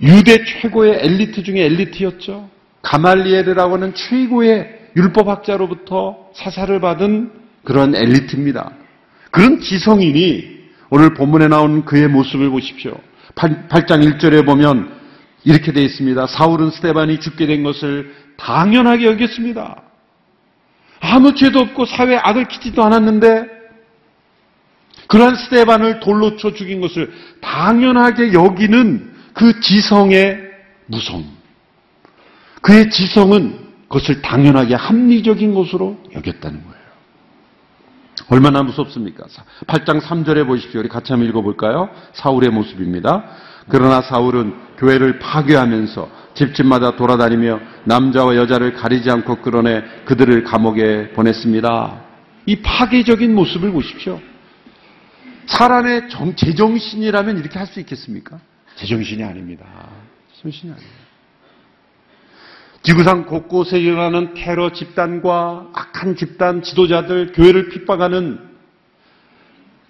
유대 0.01 0.45
최고의 0.45 0.99
엘리트 1.03 1.43
중에 1.43 1.65
엘리트였죠. 1.65 2.51
가말리엘이라고 2.83 3.75
하는 3.75 3.95
최고의 3.95 4.91
율법학자로부터 4.97 6.31
사사를 6.35 6.81
받은 6.81 7.33
그런 7.65 7.95
엘리트입니다. 7.95 8.73
그런 9.31 9.61
지성인이 9.61 10.63
오늘 10.91 11.15
본문에 11.15 11.49
나온 11.49 11.85
그의 11.85 12.09
모습을 12.09 12.51
보십시오. 12.51 12.95
8, 13.35 13.87
장 13.87 14.01
1절에 14.01 14.45
보면 14.45 14.93
이렇게 15.45 15.73
되어 15.73 15.85
있습니다. 15.85 16.27
사울은 16.27 16.71
스테반이 16.71 17.21
죽게 17.21 17.47
된 17.47 17.63
것을 17.63 18.13
당연하게 18.37 19.07
여겼습니다. 19.07 19.83
아무 21.03 21.35
죄도 21.35 21.59
없고 21.61 21.85
사회에 21.85 22.17
악을 22.17 22.47
끼치도 22.47 22.83
않았는데 22.83 23.47
그러한 25.09 25.35
스테반을 25.35 26.01
돌로 26.01 26.37
쳐 26.37 26.55
죽인 26.55 26.81
것을 26.81 27.13
당연하게 27.41 28.33
여기는 28.33 29.13
그 29.35 29.61
지성의 29.61 30.39
무성. 30.87 31.25
그의 32.63 32.89
지성은 32.89 33.59
그것을 33.89 34.23
당연하게 34.23 34.75
합리적인 34.75 35.55
것으로 35.55 35.99
여겼다는 36.15 36.63
거예요. 36.63 36.83
얼마나 38.31 38.63
무섭습니까? 38.63 39.25
8장 39.67 40.01
3절에 40.01 40.47
보십시오. 40.47 40.81
우리 40.81 40.89
같이 40.89 41.13
한번 41.13 41.29
읽어볼까요? 41.29 41.91
사울의 42.15 42.51
모습입니다. 42.51 43.25
그러나 43.69 44.03
사울은 44.03 44.55
교회를 44.79 45.19
파괴하면서 45.19 46.23
집집마다 46.35 46.97
돌아다니며 46.97 47.61
남자와 47.85 48.37
여자를 48.37 48.73
가리지 48.75 49.11
않고 49.11 49.37
끌어내 49.37 49.83
그들을 50.05 50.45
감옥에 50.45 51.11
보냈습니다. 51.11 52.01
이 52.47 52.57
파괴적인 52.63 53.35
모습을 53.35 53.71
보십시오. 53.73 54.21
사람의 55.47 56.09
정, 56.09 56.35
제정신이라면 56.35 57.39
이렇게 57.39 57.59
할 57.59 57.67
수 57.67 57.81
있겠습니까? 57.81 58.39
제정신이 58.77 59.23
아닙니다. 59.23 59.65
제정신이 60.37 60.73
아니에요. 60.73 61.03
지구상 62.83 63.27
곳곳에 63.27 63.79
일어나는 63.79 64.35
테러 64.35 64.73
집단과 64.73 65.69
악한 65.73 66.17
집단 66.17 66.63
지도자들, 66.63 67.33
교회를 67.33 67.69
핍박하는 67.69 68.52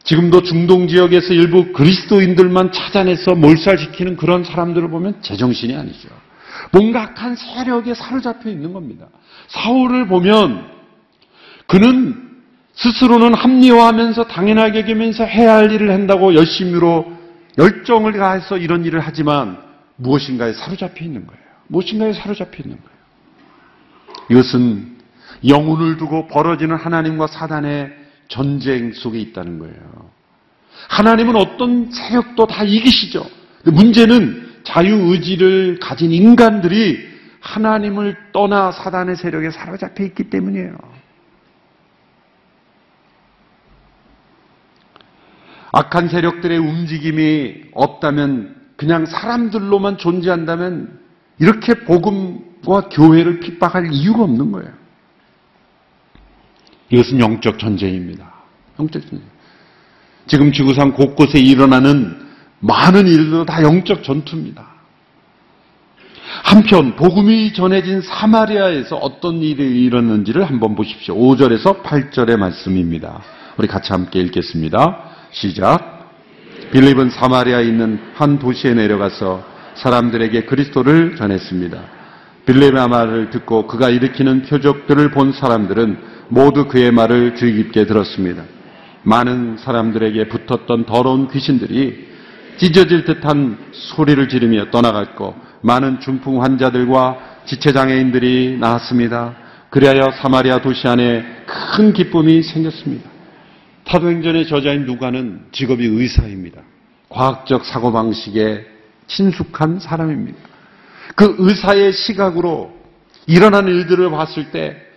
지금도 0.05 0.43
중동 0.43 0.89
지역에서 0.89 1.33
일부 1.33 1.73
그리스도인들만 1.73 2.73
찾아내서 2.73 3.35
몰살시키는 3.35 4.17
그런 4.17 4.45
사람들을 4.45 4.89
보면 4.91 5.23
제정신이 5.23 5.75
아니죠. 5.77 6.09
뭔가 6.73 7.03
악한 7.03 7.37
세력에 7.37 7.95
사로잡혀 7.95 8.51
있는 8.51 8.73
겁니다. 8.73 9.07
사울을 9.49 10.07
보면 10.07 10.67
그는 11.67 12.31
스스로는 12.75 13.35
합리화하면서 13.35 14.25
당연하게 14.25 14.81
여기면서 14.81 15.25
해야 15.25 15.57
할 15.57 15.71
일을 15.71 15.91
한다고 15.91 16.35
열심히로 16.35 17.13
열정을 17.59 18.13
가해서 18.13 18.57
이런 18.57 18.85
일을 18.85 19.01
하지만 19.01 19.59
무엇인가에 19.97 20.55
사로잡혀 20.55 21.05
있는 21.05 21.27
거예요. 21.27 21.43
무엇인가에 21.69 22.13
사로잡혀 22.13 22.63
있는 22.65 22.79
거예요. 22.79 22.93
이것은 24.31 24.97
영혼을 25.47 25.97
두고 25.97 26.29
벌어지는 26.29 26.77
하나님과 26.77 27.27
사단의 27.27 28.02
전쟁 28.33 28.93
속에 28.93 29.19
있다는 29.21 29.59
거예요. 29.59 30.11
하나님은 30.89 31.37
어떤 31.37 31.91
세력도 31.91 32.47
다 32.47 32.65
이기시죠. 32.65 33.27
문제는 33.65 34.63
자유의지를 34.65 35.79
가진 35.81 36.13
인간들이 36.13 37.13
하나님을 37.41 38.17
떠나 38.33 38.73
사단의 38.73 39.17
세력에 39.17 39.51
사로잡혀 39.51 40.05
있기 40.05 40.31
때문이에요. 40.31 40.77
악한 45.73 46.09
세력들의 46.09 46.59
움직임이 46.59 47.63
없다면 47.73 48.57
그냥 48.77 49.05
사람들로만 49.05 49.99
존재한다면 49.99 51.01
이렇게 51.39 51.75
복음과 51.75 52.89
교회를 52.91 53.41
핍박할 53.41 53.93
이유가 53.93 54.23
없는 54.23 54.53
거예요. 54.53 54.82
이것은 56.93 57.21
영적 57.21 57.59
전쟁입니다. 57.59 58.31
영적 58.79 59.03
전쟁. 59.03 59.21
지금 60.27 60.53
지구상 60.53 60.93
곳곳에 60.93 61.41
일어나는 61.41 62.17
많은 62.61 63.09
일도 63.09 63.45
다 63.45 63.63
영적 63.63 64.05
전투입니다. 64.05 64.71
한편 66.45 66.97
복음이 66.97 67.53
전해진 67.55 68.01
사마리아에서 68.03 68.97
어떤 68.97 69.39
일이 69.39 69.85
일어났는지를 69.85 70.45
한번 70.45 70.77
보십시오. 70.77 71.17
5절에서 71.17 71.83
8절의 71.83 72.37
말씀입니다. 72.37 73.23
우리 73.57 73.67
같이 73.67 73.93
함께 73.93 74.21
읽겠습니다. 74.21 74.99
시작. 75.31 76.11
빌립은 76.73 77.11
사마리아에 77.11 77.65
있는 77.65 78.01
한 78.15 78.39
도시에 78.39 78.75
내려가서 78.75 79.45
사람들에게 79.75 80.45
그리스도를 80.45 81.17
전했습니다. 81.17 81.83
빌립의 82.47 82.89
말을 82.89 83.31
듣고 83.31 83.67
그가 83.67 83.91
일으키는 83.91 84.43
표적들을 84.43 85.11
본 85.11 85.33
사람들은 85.33 86.13
모두 86.33 86.67
그의 86.67 86.91
말을 86.93 87.37
주의 87.37 87.53
깊게 87.57 87.85
들었습니다. 87.85 88.45
많은 89.03 89.59
사람들에게 89.59 90.29
붙었던 90.29 90.87
더러운 90.87 91.29
귀신들이 91.29 92.09
찢어질 92.57 93.05
듯한 93.05 93.59
소리를 93.73 94.27
지르며 94.31 94.71
떠나갔고 94.71 95.35
많은 95.61 96.01
중풍 96.01 96.43
환자들과 96.43 97.43
지체장애인들이 97.45 98.57
나왔습니다. 98.59 99.37
그리하여 99.69 100.11
사마리아 100.23 100.63
도시 100.63 100.89
안에 100.89 101.23
큰 101.75 101.93
기쁨이 101.93 102.43
생겼습니다. 102.43 103.11
사도행전의 103.87 104.47
저자인 104.47 104.87
누가는 104.87 105.49
직업이 105.53 105.85
의사입니다. 105.85 106.63
과학적 107.11 107.67
사고방식에 107.67 108.65
친숙한 109.07 109.81
사람입니다. 109.81 110.39
그 111.15 111.37
의사의 111.39 111.93
시각으로 111.93 112.73
일어나는 113.27 113.75
일들을 113.75 114.11
봤을 114.11 114.51
때 114.51 114.92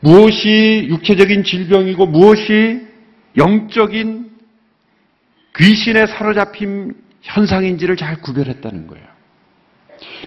무엇이 0.00 0.86
육체적인 0.88 1.44
질병이고 1.44 2.06
무엇이 2.06 2.86
영적인 3.36 4.30
귀신의 5.56 6.06
사로잡힘 6.08 6.94
현상인지를 7.22 7.96
잘 7.96 8.20
구별했다는 8.20 8.86
거예요. 8.86 9.06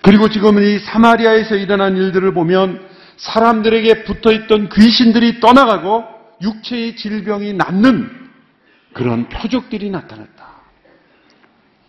그리고 0.04 0.30
지금은 0.30 0.64
이 0.64 0.80
사마리아에서 0.80 1.56
일어난 1.56 1.98
일들을 1.98 2.34
보면 2.34 2.88
사람들에게 3.18 4.04
붙어 4.04 4.32
있던 4.32 4.70
귀신들이 4.70 5.40
떠나가고 5.40 6.04
육체의 6.42 6.96
질병이 6.96 7.54
낫는 7.54 8.10
그런 8.94 9.30
표적들이 9.30 9.90
나타났다. 9.90 10.54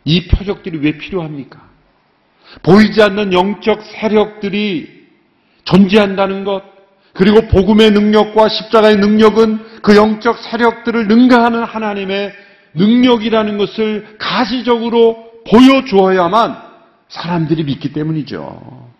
이 0.04 0.26
표적들이 0.28 0.78
왜 0.78 0.96
필요합니까? 0.96 1.62
보이지 2.62 3.02
않는 3.02 3.32
영적 3.32 3.82
세력들이 3.82 5.04
존재한다는 5.64 6.44
것, 6.44 6.62
그리고 7.14 7.46
복음의 7.48 7.92
능력과 7.92 8.48
십자가의 8.48 8.96
능력은 8.96 9.80
그 9.82 9.96
영적 9.96 10.38
세력들을 10.38 11.06
능가하는 11.06 11.62
하나님의 11.62 12.32
능력이라는 12.74 13.56
것을 13.56 14.16
가시적으로 14.18 15.32
보여주어야만 15.48 16.56
사람들이 17.08 17.62
믿기 17.64 17.92
때문이죠. 17.92 18.90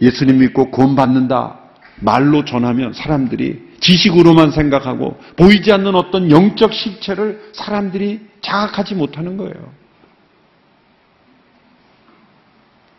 예수님 0.00 0.38
믿고 0.38 0.70
구원받는다. 0.70 1.58
말로 1.96 2.44
전하면 2.44 2.92
사람들이 2.92 3.70
지식으로만 3.80 4.52
생각하고 4.52 5.18
보이지 5.36 5.72
않는 5.72 5.94
어떤 5.94 6.30
영적 6.30 6.72
실체를 6.72 7.50
사람들이 7.52 8.20
자각하지 8.42 8.94
못하는 8.94 9.36
거예요. 9.36 9.72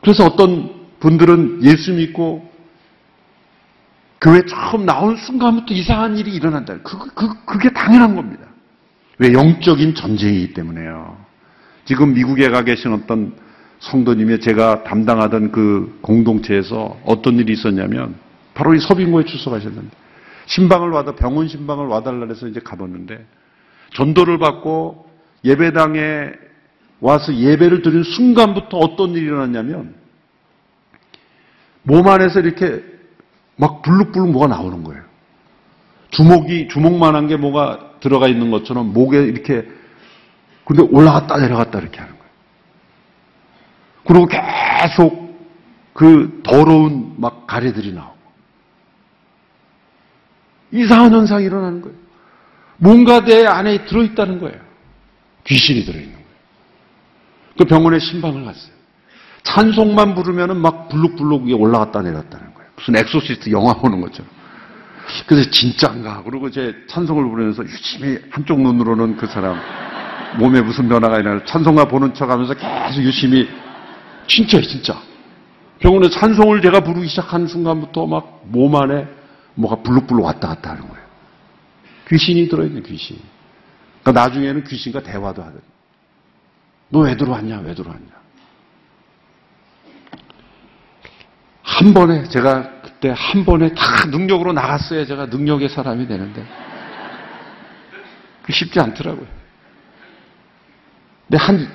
그래서 0.02 0.26
어떤 0.26 0.82
분들은 1.00 1.64
예수 1.64 1.94
믿고 1.94 2.51
교회 4.22 4.46
처음 4.46 4.86
나온 4.86 5.18
순간부터 5.18 5.74
이상한 5.74 6.16
일이 6.16 6.32
일어난다. 6.32 6.78
그, 6.84 6.98
그, 7.16 7.44
그게 7.44 7.72
당연한 7.72 8.16
겁니다. 8.16 8.46
왜? 9.18 9.34
영적인 9.34 9.96
전쟁이기 9.96 10.54
때문에요. 10.54 11.18
지금 11.86 12.14
미국에 12.14 12.50
가 12.50 12.64
계신 12.64 12.94
어떤 12.94 13.34
성도님이 13.80 14.40
제가 14.40 14.84
담당하던 14.84 15.52
그 15.52 15.98
공동체에서 16.02 17.00
어떤 17.04 17.40
일이 17.40 17.54
있었냐면 17.54 18.16
바로 18.54 18.76
이 18.76 18.80
서빙고에 18.80 19.26
출석하셨는데 19.26 19.90
신방을 20.46 20.92
와다 20.92 21.16
병원 21.16 21.48
신방을 21.48 21.88
와달라 21.88 22.28
해서 22.28 22.48
이제 22.48 22.60
가봤는데 22.60 23.26
전도를 23.96 24.38
받고 24.38 25.10
예배당에 25.44 26.32
와서 27.00 27.34
예배를 27.34 27.82
드린 27.82 28.04
순간부터 28.04 28.78
어떤 28.78 29.12
일이 29.12 29.26
일어났냐면 29.26 29.96
몸 31.82 32.08
안에서 32.08 32.40
이렇게 32.42 32.91
막 33.62 33.84
불룩불룩 33.84 34.32
뭐가 34.32 34.48
나오는 34.48 34.84
거예요. 34.84 35.04
주먹이 36.10 36.68
주먹만한 36.68 37.28
게 37.28 37.38
뭐가 37.38 37.92
들어가 38.00 38.28
있는 38.28 38.50
것처럼 38.50 38.92
목에 38.92 39.22
이렇게 39.22 39.70
근데 40.66 40.82
올라갔다 40.82 41.38
내려갔다 41.38 41.80
이렇게 41.80 42.00
하는 42.00 42.12
거예요. 42.18 42.32
그리고 44.04 44.26
계속 44.26 45.32
그 45.94 46.42
더러운 46.44 47.14
막 47.18 47.46
가래들이 47.46 47.94
나오고. 47.94 48.18
이상한 50.72 51.14
현상이 51.14 51.46
일어나는 51.46 51.82
거예요. 51.82 51.96
뭔가 52.78 53.24
내 53.24 53.46
안에 53.46 53.86
들어있다는 53.86 54.40
거예요. 54.40 54.60
귀신이 55.44 55.86
들어있는 55.86 56.14
거예요. 56.14 56.28
그 57.60 57.66
병원에 57.66 58.00
심방을 58.00 58.44
갔어요. 58.44 58.72
찬송만 59.44 60.16
부르면은 60.16 60.58
막 60.58 60.90
불룩불룩 60.90 61.44
위에 61.44 61.54
올라갔다 61.54 62.02
내렸다는 62.02 62.46
거예요. 62.46 62.51
무슨 62.82 62.96
Exorcist 62.98 63.52
영화 63.52 63.74
보는 63.74 64.02
것처럼. 64.02 64.30
그래서 65.26 65.50
진짜인가? 65.50 66.22
그리고 66.24 66.50
제 66.50 66.76
찬송을 66.88 67.30
부르면서 67.30 67.64
유심히 67.64 68.20
한쪽 68.30 68.62
눈으로는 68.62 69.18
그 69.18 69.28
사람 69.28 69.60
몸에 70.38 70.62
무슨 70.62 70.88
변화가 70.90 71.20
일어나 71.20 71.44
찬송가 71.46 71.86
보는 71.86 72.14
척 72.14 72.30
하면서 72.30 72.54
계속 72.54 73.02
유심히 73.02 73.48
진짜예요, 74.28 74.66
진짜. 74.66 75.02
병원에 75.80 76.10
찬송을 76.10 76.62
제가 76.62 76.82
부르기 76.82 77.08
시작한 77.08 77.48
순간부터 77.48 78.06
막 78.06 78.42
몸 78.46 78.76
안에 78.76 79.08
뭐가 79.56 79.78
블룩블룩 79.84 80.24
왔다 80.24 80.50
갔다 80.50 80.72
하는 80.72 80.88
거예요. 80.88 81.04
귀신이 82.10 82.48
들어있는 82.50 82.84
귀신. 82.84 83.18
그러니까 84.02 84.24
나중에는 84.24 84.64
귀신과 84.64 85.04
대화도 85.04 85.42
하거든요. 85.42 85.62
너왜 86.90 87.16
들어왔냐? 87.16 87.60
왜 87.60 87.74
들어왔냐? 87.74 88.21
한 91.72 91.94
번에 91.94 92.24
제가 92.26 92.82
그때 92.82 93.14
한 93.16 93.46
번에 93.46 93.74
다 93.74 94.06
능력으로 94.08 94.52
나갔어야 94.52 95.06
제가 95.06 95.28
능력의 95.28 95.70
사람이 95.70 96.06
되는데 96.06 96.46
그 98.44 98.52
쉽지 98.52 98.80
않더라고요. 98.82 99.26
근데 101.30 101.38
한 101.38 101.72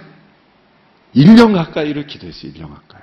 1년 1.14 1.54
가까이를 1.54 2.06
기도했어요. 2.06 2.52
1년 2.52 2.68
가까이. 2.68 3.00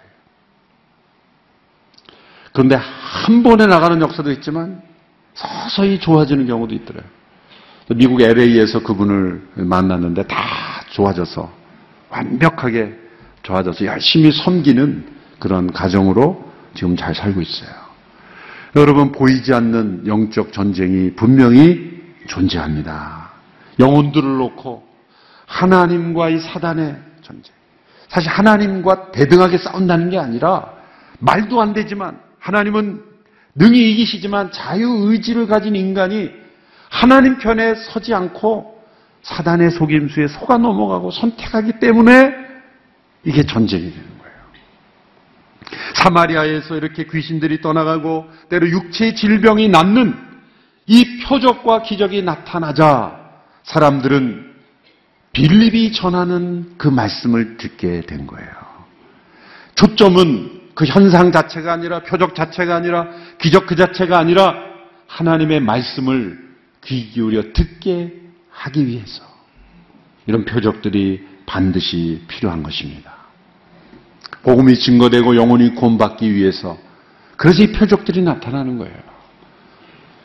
그런데 2.52 2.76
한 2.76 3.42
번에 3.42 3.66
나가는 3.66 4.00
역사도 4.00 4.32
있지만 4.34 4.84
서서히 5.34 6.00
좋아지는 6.00 6.46
경우도 6.46 6.76
있더라고요. 6.76 7.12
미국 7.96 8.22
LA에서 8.22 8.84
그분을 8.84 9.42
만났는데 9.56 10.28
다 10.28 10.38
좋아져서 10.92 11.52
완벽하게 12.10 12.96
좋아져서 13.42 13.86
열심히 13.86 14.32
섬기는 14.32 15.12
그런 15.40 15.74
가정으로 15.74 16.53
지금 16.74 16.96
잘 16.96 17.14
살고 17.14 17.42
있어요. 17.42 17.72
여러분 18.76 19.12
보이지 19.12 19.54
않는 19.54 20.08
영적 20.08 20.52
전쟁이 20.52 21.14
분명히 21.14 22.02
존재합니다. 22.28 23.32
영혼들을 23.80 24.38
놓고 24.38 24.84
하나님과 25.46 26.30
이 26.30 26.40
사단의 26.40 26.96
전쟁. 27.22 27.54
사실 28.08 28.30
하나님과 28.30 29.12
대등하게 29.12 29.58
싸운다는 29.58 30.10
게 30.10 30.18
아니라 30.18 30.72
말도 31.20 31.62
안 31.62 31.74
되지만 31.74 32.20
하나님은 32.40 33.02
능히 33.56 33.92
이기시지만 33.92 34.52
자유의지를 34.52 35.48
가진 35.48 35.76
인간이 35.76 36.32
하나님 36.90 37.38
편에 37.38 37.76
서지 37.76 38.14
않고 38.14 38.82
사단의 39.22 39.72
속임수에 39.72 40.28
속아 40.28 40.58
넘어가고 40.58 41.12
선택하기 41.12 41.80
때문에 41.80 42.36
이게 43.24 43.44
전쟁이 43.44 43.92
거예요. 43.92 44.13
사마리아에서 45.94 46.76
이렇게 46.76 47.06
귀신들이 47.06 47.62
떠나가고 47.62 48.30
때로 48.50 48.70
육체의 48.70 49.16
질병이 49.16 49.70
낫는 49.70 50.16
이 50.88 51.20
표적과 51.22 51.84
기적이 51.84 52.24
나타나자 52.24 53.20
사람들은 53.64 54.54
빌립이 55.32 55.94
전하는 55.94 56.76
그 56.78 56.88
말씀을 56.88 57.58
듣게 57.58 58.02
된 58.02 58.28
거예요. 58.28 58.50
초점은 59.76 60.62
그 60.76 60.86
현상 60.86 61.32
자체가 61.32 61.74
아니라 61.74 62.02
표적 62.04 62.36
자체가 62.36 62.76
아니라 62.76 63.08
기적 63.40 63.66
그 63.66 63.76
자체가 63.76 64.18
아니라 64.18 64.56
하나님의 65.08 65.60
말씀을 65.62 66.40
귀 66.84 67.10
기울여 67.10 67.54
듣게 67.54 68.14
하기 68.50 68.86
위해서 68.88 69.24
이런 70.28 70.46
표적들이 70.46 71.28
반드시 71.46 72.24
필요한 72.28 72.64
것입니다. 72.64 73.13
복음이 74.44 74.78
증거되고 74.78 75.36
영혼이 75.36 75.76
구원받기 75.76 76.34
위해서 76.34 76.78
그래서 77.36 77.64
이 77.64 77.72
표적들이 77.72 78.22
나타나는 78.22 78.78
거예요. 78.78 78.96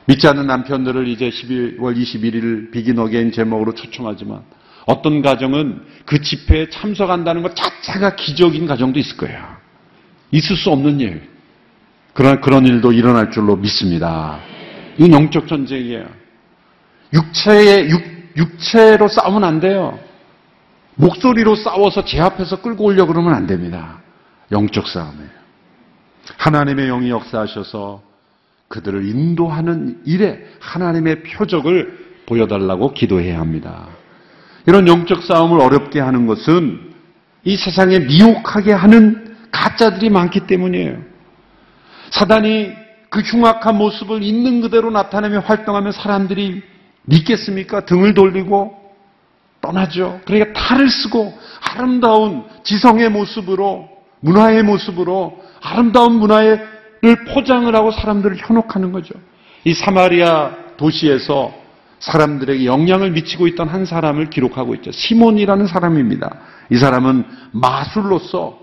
믿지 0.06 0.26
않는 0.28 0.46
남편들을 0.46 1.08
이제 1.08 1.30
12월 1.30 1.96
21일 1.96 2.70
Begin 2.70 2.98
Again 2.98 3.32
제목으로 3.32 3.74
초청하지만 3.74 4.42
어떤 4.86 5.20
가정은 5.20 5.82
그 6.06 6.20
집회에 6.20 6.70
참석한다는 6.70 7.42
것 7.42 7.54
자체가 7.54 8.16
기적인 8.16 8.66
가정도 8.66 8.98
있을 8.98 9.16
거예요. 9.18 9.44
있을 10.30 10.56
수 10.56 10.70
없는 10.70 11.00
일. 11.00 11.28
그런, 12.14 12.40
그런 12.40 12.66
일도 12.66 12.92
일어날 12.92 13.30
줄로 13.30 13.54
믿습니다. 13.56 14.40
이건 14.96 15.12
영적 15.12 15.46
전쟁이에요. 15.46 16.06
육체에, 17.12 17.88
육, 17.90 18.02
육체로 18.36 19.08
싸우면 19.08 19.44
안 19.44 19.60
돼요. 19.60 19.98
목소리로 20.94 21.54
싸워서 21.54 22.04
제 22.04 22.20
앞에서 22.20 22.60
끌고 22.60 22.84
오려고 22.84 23.12
그러면 23.12 23.34
안 23.34 23.46
됩니다. 23.46 24.00
영적 24.52 24.88
싸움이에요. 24.88 25.38
하나님의 26.36 26.88
영이 26.88 27.10
역사하셔서 27.10 28.02
그들을 28.68 29.06
인도하는 29.06 30.02
일에 30.04 30.46
하나님의 30.60 31.22
표적을 31.22 32.08
보여달라고 32.26 32.92
기도해야 32.92 33.40
합니다. 33.40 33.88
이런 34.66 34.86
영적 34.86 35.22
싸움을 35.22 35.60
어렵게 35.60 36.00
하는 36.00 36.26
것은 36.26 36.92
이 37.44 37.56
세상에 37.56 38.00
미혹하게 38.00 38.72
하는 38.72 39.36
가짜들이 39.50 40.10
많기 40.10 40.40
때문이에요. 40.46 40.98
사단이 42.10 42.72
그 43.08 43.20
흉악한 43.20 43.76
모습을 43.76 44.22
있는 44.22 44.60
그대로 44.60 44.90
나타내며 44.90 45.40
활동하면 45.40 45.92
사람들이 45.92 46.62
믿겠습니까? 47.04 47.86
등을 47.86 48.12
돌리고 48.12 48.76
떠나죠. 49.62 50.20
그러니까 50.26 50.52
탈을 50.52 50.90
쓰고 50.90 51.36
아름다운 51.60 52.44
지성의 52.64 53.10
모습으로 53.10 53.88
문화의 54.20 54.62
모습으로 54.62 55.42
아름다운 55.60 56.14
문화를 56.14 56.66
포장을 57.32 57.74
하고 57.74 57.90
사람들을 57.90 58.36
현혹하는 58.38 58.92
거죠. 58.92 59.14
이 59.64 59.74
사마리아 59.74 60.50
도시에서 60.76 61.52
사람들에게 62.00 62.64
영향을 62.64 63.10
미치고 63.10 63.48
있던 63.48 63.68
한 63.68 63.84
사람을 63.84 64.30
기록하고 64.30 64.74
있죠. 64.76 64.92
시몬이라는 64.92 65.66
사람입니다. 65.66 66.38
이 66.70 66.76
사람은 66.76 67.24
마술로서 67.52 68.58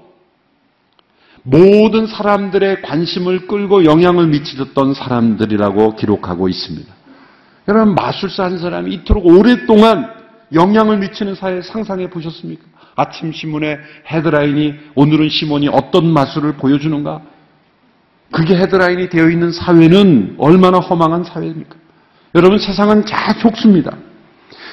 모든 1.43 2.07
사람들의 2.07 2.81
관심을 2.81 3.47
끌고 3.47 3.85
영향을 3.85 4.27
미치던 4.27 4.93
사람들이라고 4.93 5.95
기록하고 5.95 6.49
있습니다. 6.49 6.91
여러분 7.67 7.93
마술사 7.93 8.45
한 8.45 8.57
사람이 8.57 8.93
이토록 8.93 9.25
오랫동안 9.25 10.11
영향을 10.53 10.97
미치는 10.99 11.35
사회 11.35 11.61
상상해 11.61 12.09
보셨습니까? 12.09 12.63
아침 12.95 13.31
신문에 13.31 13.77
헤드라인이 14.07 14.75
오늘은 14.95 15.29
시몬이 15.29 15.67
어떤 15.67 16.07
마술을 16.11 16.53
보여주는가? 16.53 17.21
그게 18.31 18.55
헤드라인이 18.55 19.09
되어 19.09 19.29
있는 19.29 19.51
사회는 19.51 20.35
얼마나 20.37 20.79
허망한 20.79 21.23
사회입니까? 21.23 21.75
여러분 22.33 22.57
세상은 22.57 23.05
잘 23.05 23.35
속습니다. 23.35 23.97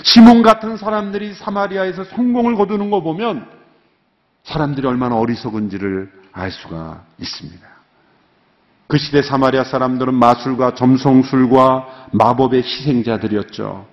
시몬 0.02 0.42
같은 0.42 0.76
사람들이 0.76 1.34
사마리아에서 1.34 2.04
성공을 2.04 2.56
거두는 2.56 2.90
거 2.90 3.02
보면 3.02 3.46
사람들이 4.44 4.86
얼마나 4.86 5.16
어리석은지를 5.16 6.10
알 6.32 6.50
수가 6.50 7.04
있습니다. 7.20 7.72
그 8.88 8.98
시대 8.98 9.22
사마리아 9.22 9.64
사람들은 9.64 10.12
마술과 10.14 10.74
점성술과 10.74 12.08
마법의 12.12 12.62
희생자들이었죠. 12.62 13.91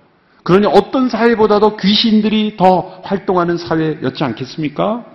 그러니 0.50 0.66
어떤 0.66 1.08
사회보다도 1.08 1.76
귀신들이 1.76 2.56
더 2.56 3.00
활동하는 3.04 3.56
사회였지 3.56 4.24
않겠습니까? 4.24 5.06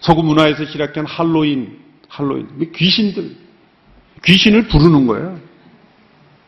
서구 0.00 0.24
문화에서 0.24 0.64
시작된 0.64 1.06
할로윈, 1.06 1.78
할로윈, 2.08 2.72
귀신들, 2.74 3.36
귀신을 4.24 4.66
부르는 4.66 5.06
거예요. 5.06 5.38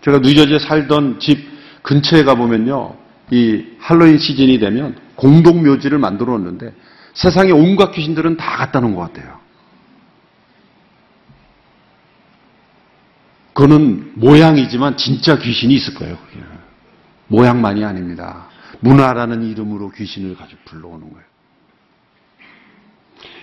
제가 0.02 0.18
뉴저지에 0.18 0.58
살던 0.58 1.20
집 1.20 1.38
근처에 1.84 2.24
가보면요, 2.24 2.96
이 3.30 3.64
할로윈 3.78 4.18
시즌이 4.18 4.58
되면 4.58 4.96
공동묘지를 5.14 5.98
만들어 5.98 6.32
놓는데 6.32 6.72
세상에 7.14 7.52
온갖 7.52 7.92
귀신들은 7.92 8.38
다 8.38 8.68
놓은 8.80 8.96
것 8.96 9.02
같아요. 9.02 9.37
그거는 13.58 14.12
모양이지만 14.14 14.96
진짜 14.96 15.36
귀신이 15.36 15.74
있을 15.74 15.94
거예요. 15.94 16.16
그게. 16.16 16.40
모양만이 17.26 17.84
아닙니다. 17.84 18.46
문화라는 18.78 19.42
이름으로 19.50 19.90
귀신을 19.90 20.36
가지고 20.36 20.60
불러오는 20.64 21.00
거예요. 21.00 21.26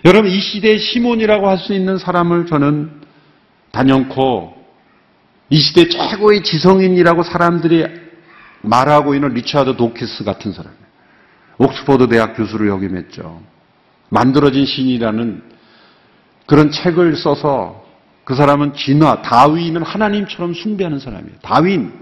여러분 0.06 0.32
이 0.32 0.40
시대의 0.40 0.80
시몬이라고 0.80 1.50
할 1.50 1.58
수 1.58 1.74
있는 1.74 1.98
사람을 1.98 2.46
저는 2.46 3.02
단연코 3.72 4.56
이 5.50 5.60
시대 5.60 5.90
최고의 5.90 6.44
지성인이라고 6.44 7.24
사람들이 7.24 7.86
말하고 8.62 9.16
있는 9.16 9.34
리차드 9.34 9.76
도키스 9.76 10.24
같은 10.24 10.54
사람이에요. 10.54 10.86
옥스퍼드 11.58 12.08
대학 12.08 12.38
교수를 12.38 12.70
역임했죠. 12.70 13.42
만들어진 14.08 14.66
신이라는 14.66 15.44
그런 16.46 16.72
책을 16.72 17.18
써서 17.18 17.85
그 18.26 18.34
사람은 18.34 18.74
진화, 18.74 19.22
다윈은 19.22 19.84
하나님처럼 19.84 20.54
숭배하는 20.56 21.00
사람이에요. 21.00 21.38
다윈. 21.42 21.94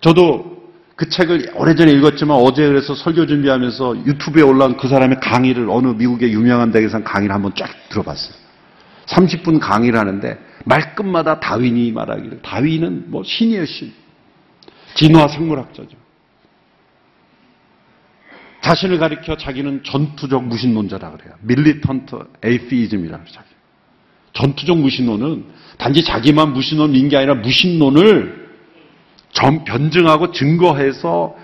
저도 0.00 0.62
그 0.96 1.08
책을 1.08 1.52
오래전에 1.54 1.92
읽었지만 1.92 2.36
어제 2.36 2.66
그래서 2.66 2.94
설교 2.94 3.26
준비하면서 3.26 4.06
유튜브에 4.06 4.42
올라온 4.42 4.76
그 4.76 4.88
사람의 4.88 5.20
강의를 5.20 5.68
어느 5.68 5.88
미국의 5.88 6.32
유명한 6.32 6.72
대에서 6.72 7.02
강의를 7.02 7.34
한번 7.34 7.52
쫙 7.54 7.68
들어봤어요. 7.90 8.34
30분 9.06 9.60
강의를 9.60 9.98
하는데 9.98 10.38
말끝마다 10.64 11.40
다윈이 11.40 11.92
말하기를 11.92 12.40
다윈은 12.42 13.10
뭐 13.10 13.22
신이에요 13.22 13.66
신. 13.66 13.92
진화 14.94 15.28
생물학자죠. 15.28 15.96
자신을 18.62 18.98
가리켜 18.98 19.36
자기는 19.36 19.82
전투적 19.84 20.44
무신론자라 20.44 21.10
그래요. 21.12 21.34
밀리턴트 21.42 22.16
에이피이즘이라 22.42 23.18
그래요. 23.18 23.51
전투적 24.32 24.78
무신론은 24.78 25.44
단지 25.78 26.04
자기만 26.04 26.52
무신론인 26.52 27.08
게 27.08 27.16
아니라 27.16 27.34
무신론을 27.34 28.50
전 29.32 29.64
변증하고 29.64 30.32
증거해서 30.32 31.34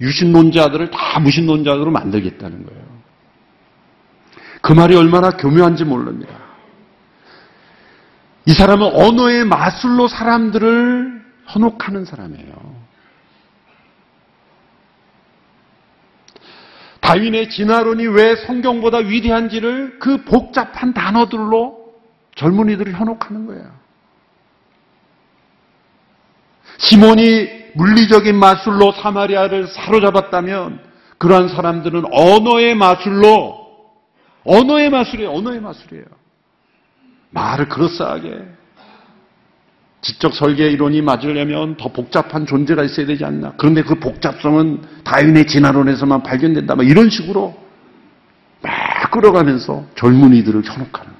유신론자들을 0.00 0.90
다 0.90 1.20
무신론자들로 1.20 1.90
만들겠다는 1.90 2.66
거예요. 2.66 2.82
그 4.62 4.72
말이 4.72 4.94
얼마나 4.94 5.30
교묘한지 5.30 5.84
모릅니다. 5.84 6.34
이 8.46 8.52
사람은 8.52 8.94
언어의 8.94 9.44
마술로 9.44 10.08
사람들을 10.08 11.22
현혹하는 11.46 12.04
사람이에요. 12.04 12.80
다윈의 17.00 17.50
진화론이 17.50 18.06
왜 18.06 18.36
성경보다 18.36 18.98
위대한지를 18.98 19.98
그 19.98 20.24
복잡한 20.24 20.94
단어들로 20.94 21.79
젊은이들을 22.36 22.92
현혹하는 22.92 23.46
거예요. 23.46 23.70
시몬이 26.78 27.48
물리적인 27.74 28.36
마술로 28.36 28.92
사마리아를 28.92 29.68
사로잡았다면 29.68 30.80
그러한 31.18 31.48
사람들은 31.48 32.04
언어의 32.10 32.74
마술로 32.74 33.60
언어의 34.44 34.90
마술이에요. 34.90 35.30
언어의 35.30 35.60
마술이에요. 35.60 36.06
말을 37.30 37.68
그럴싸하게 37.68 38.48
지적 40.00 40.32
설계 40.34 40.70
이론이 40.70 41.02
맞으려면 41.02 41.76
더 41.76 41.88
복잡한 41.92 42.46
존재가 42.46 42.82
있어야 42.84 43.06
되지 43.06 43.24
않나. 43.24 43.52
그런데 43.58 43.82
그 43.82 43.96
복잡성은 43.96 44.82
다윈의 45.04 45.46
진화론에서만 45.46 46.22
발견된다. 46.22 46.74
막 46.74 46.88
이런 46.88 47.10
식으로 47.10 47.54
막 48.62 48.72
끌어가면서 49.10 49.84
젊은이들을 49.96 50.64
현혹하는. 50.64 51.19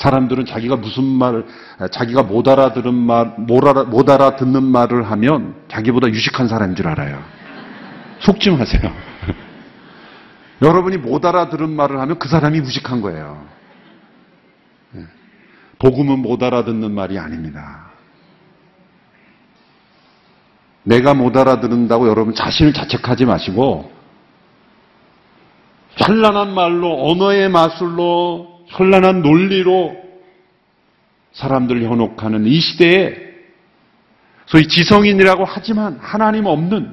사람들은 0.00 0.46
자기가 0.46 0.76
무슨 0.76 1.04
말을, 1.04 1.44
자기가 1.92 2.22
못 2.22 2.48
알아들은 2.48 2.94
말, 2.94 3.34
못, 3.36 3.66
알아, 3.66 3.84
못 3.84 4.08
알아듣는 4.08 4.62
말을 4.62 5.10
하면 5.10 5.54
자기보다 5.68 6.08
유식한 6.08 6.48
사람인 6.48 6.74
줄 6.74 6.88
알아요. 6.88 7.22
속지 8.20 8.50
마세요. 8.50 8.90
여러분이 10.62 10.96
못 10.96 11.22
알아들은 11.24 11.68
말을 11.68 12.00
하면 12.00 12.18
그 12.18 12.28
사람이 12.28 12.62
무식한 12.62 13.02
거예요. 13.02 13.44
복음은 15.78 16.20
못 16.20 16.42
알아듣는 16.42 16.92
말이 16.92 17.18
아닙니다. 17.18 17.90
내가 20.82 21.12
못 21.12 21.36
알아듣는다고 21.36 22.08
여러분 22.08 22.34
자신을 22.34 22.72
자책하지 22.72 23.26
마시고 23.26 23.92
현란한 25.96 26.54
말로 26.54 27.10
언어의 27.10 27.50
마술로 27.50 28.49
현란한 28.70 29.22
논리로 29.22 29.96
사람들을 31.32 31.82
현혹하는 31.82 32.46
이 32.46 32.58
시대에 32.60 33.14
소위 34.46 34.66
지성인이라고 34.66 35.44
하지만 35.44 35.98
하나님 36.00 36.46
없는 36.46 36.92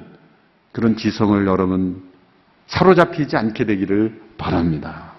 그런 0.72 0.96
지성을 0.96 1.46
여러분 1.48 2.04
사로잡히지 2.68 3.36
않게 3.36 3.66
되기를 3.66 4.22
바랍니다. 4.38 5.14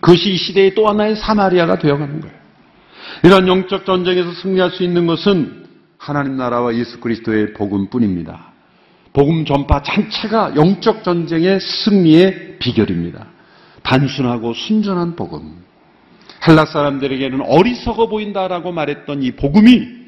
그것이 0.00 0.30
이 0.32 0.36
시대의 0.36 0.74
또 0.74 0.88
하나의 0.88 1.16
사마리아가 1.16 1.78
되어가는 1.78 2.20
거예요. 2.20 2.34
이런 3.22 3.48
영적 3.48 3.84
전쟁에서 3.84 4.32
승리할 4.32 4.70
수 4.70 4.82
있는 4.82 5.06
것은 5.06 5.64
하나님 5.98 6.36
나라와 6.36 6.74
예수 6.74 7.00
그리스도의 7.00 7.54
복음뿐입니다. 7.54 8.52
복음 9.12 9.44
전파 9.44 9.82
자체가 9.82 10.56
영적 10.56 11.04
전쟁의 11.04 11.60
승리의 11.60 12.56
비결입니다. 12.58 13.33
단순하고 13.84 14.54
순전한 14.54 15.14
복음. 15.14 15.62
헬라 16.46 16.66
사람들에게는 16.66 17.40
어리석어 17.42 18.08
보인다라고 18.08 18.72
말했던 18.72 19.22
이 19.22 19.32
복음이 19.32 20.04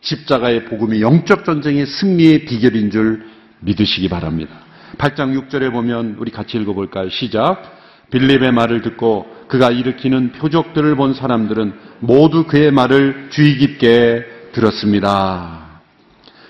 십자가의 0.00 0.64
복음이 0.66 1.02
영적 1.02 1.44
전쟁의 1.44 1.86
승리의 1.86 2.44
비결인 2.46 2.90
줄 2.90 3.26
믿으시기 3.60 4.08
바랍니다. 4.08 4.54
8장 4.98 5.48
6절에 5.48 5.72
보면 5.72 6.16
우리 6.18 6.30
같이 6.30 6.56
읽어볼까요? 6.56 7.10
시작. 7.10 7.76
빌립의 8.10 8.52
말을 8.52 8.82
듣고 8.82 9.26
그가 9.48 9.70
일으키는 9.70 10.32
표적들을 10.32 10.94
본 10.94 11.12
사람들은 11.12 11.74
모두 12.00 12.44
그의 12.44 12.70
말을 12.70 13.28
주의 13.30 13.56
깊게 13.56 14.52
들었습니다. 14.52 15.80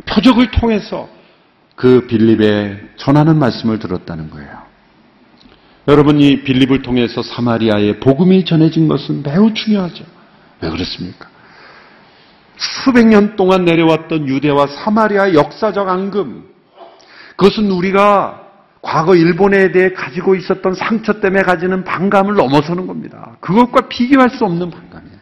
표적을 0.05 0.51
통해서 0.51 1.09
그 1.75 2.07
빌립의 2.07 2.91
전하는 2.97 3.39
말씀을 3.39 3.79
들었다는 3.79 4.31
거예요. 4.31 4.66
여러분 5.89 6.21
이 6.21 6.43
빌립을 6.43 6.83
통해서 6.83 7.23
사마리아의 7.23 8.01
복음이 8.01 8.45
전해진 8.45 8.89
것은 8.89 9.23
매우 9.23 9.55
중요하죠. 9.55 10.05
왜 10.61 10.71
그렇습니까? 10.71 11.29
수백 12.57 13.07
년 13.07 13.37
동안 13.37 13.65
내려왔던 13.65 14.29
유대와 14.29 14.67
사마리아의 14.67 15.35
역사적 15.35 15.89
앙금, 15.89 16.45
그것은 17.37 17.71
우리가 17.71 18.43
과거 18.83 19.15
일본에 19.15 19.73
대해 19.73 19.93
가지고 19.93 20.35
있었던 20.35 20.75
상처 20.75 21.21
때문에 21.21 21.43
가지는 21.43 21.85
반감을 21.85 22.35
넘어서는 22.35 22.87
겁니다. 22.87 23.37
그것과 23.41 23.89
비교할 23.89 24.31
수 24.31 24.45
없는 24.45 24.71
반감이에요. 24.71 25.17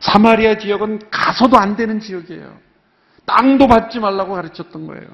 사마리아 0.00 0.56
지역은 0.56 1.00
가서도 1.10 1.58
안 1.58 1.76
되는 1.76 2.00
지역이에요. 2.00 2.52
땅도 3.24 3.66
받지 3.66 3.98
말라고 3.98 4.34
가르쳤던 4.34 4.86
거예요. 4.86 5.04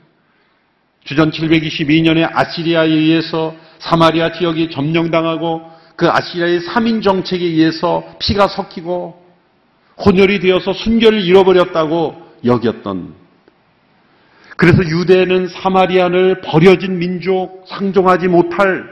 주전 1.05 1.31
722년에 1.31 2.29
아시리아에 2.31 2.89
의해서 2.89 3.55
사마리아 3.83 4.33
지역이 4.33 4.71
점령당하고 4.71 5.63
그 5.97 6.09
아시리아의 6.09 6.61
3인 6.61 7.03
정책에 7.03 7.45
의해서 7.45 8.05
피가 8.21 8.49
섞이고 8.49 9.21
혼혈이 10.05 10.41
되어서 10.41 10.73
순결을 10.73 11.21
잃어버렸다고 11.21 12.17
여겼던 12.45 13.15
그래서 14.57 14.79
유대는 14.85 15.49
사마리안을 15.49 16.43
버려진 16.43 16.99
민족, 16.99 17.65
상종하지 17.67 18.29
못할 18.29 18.85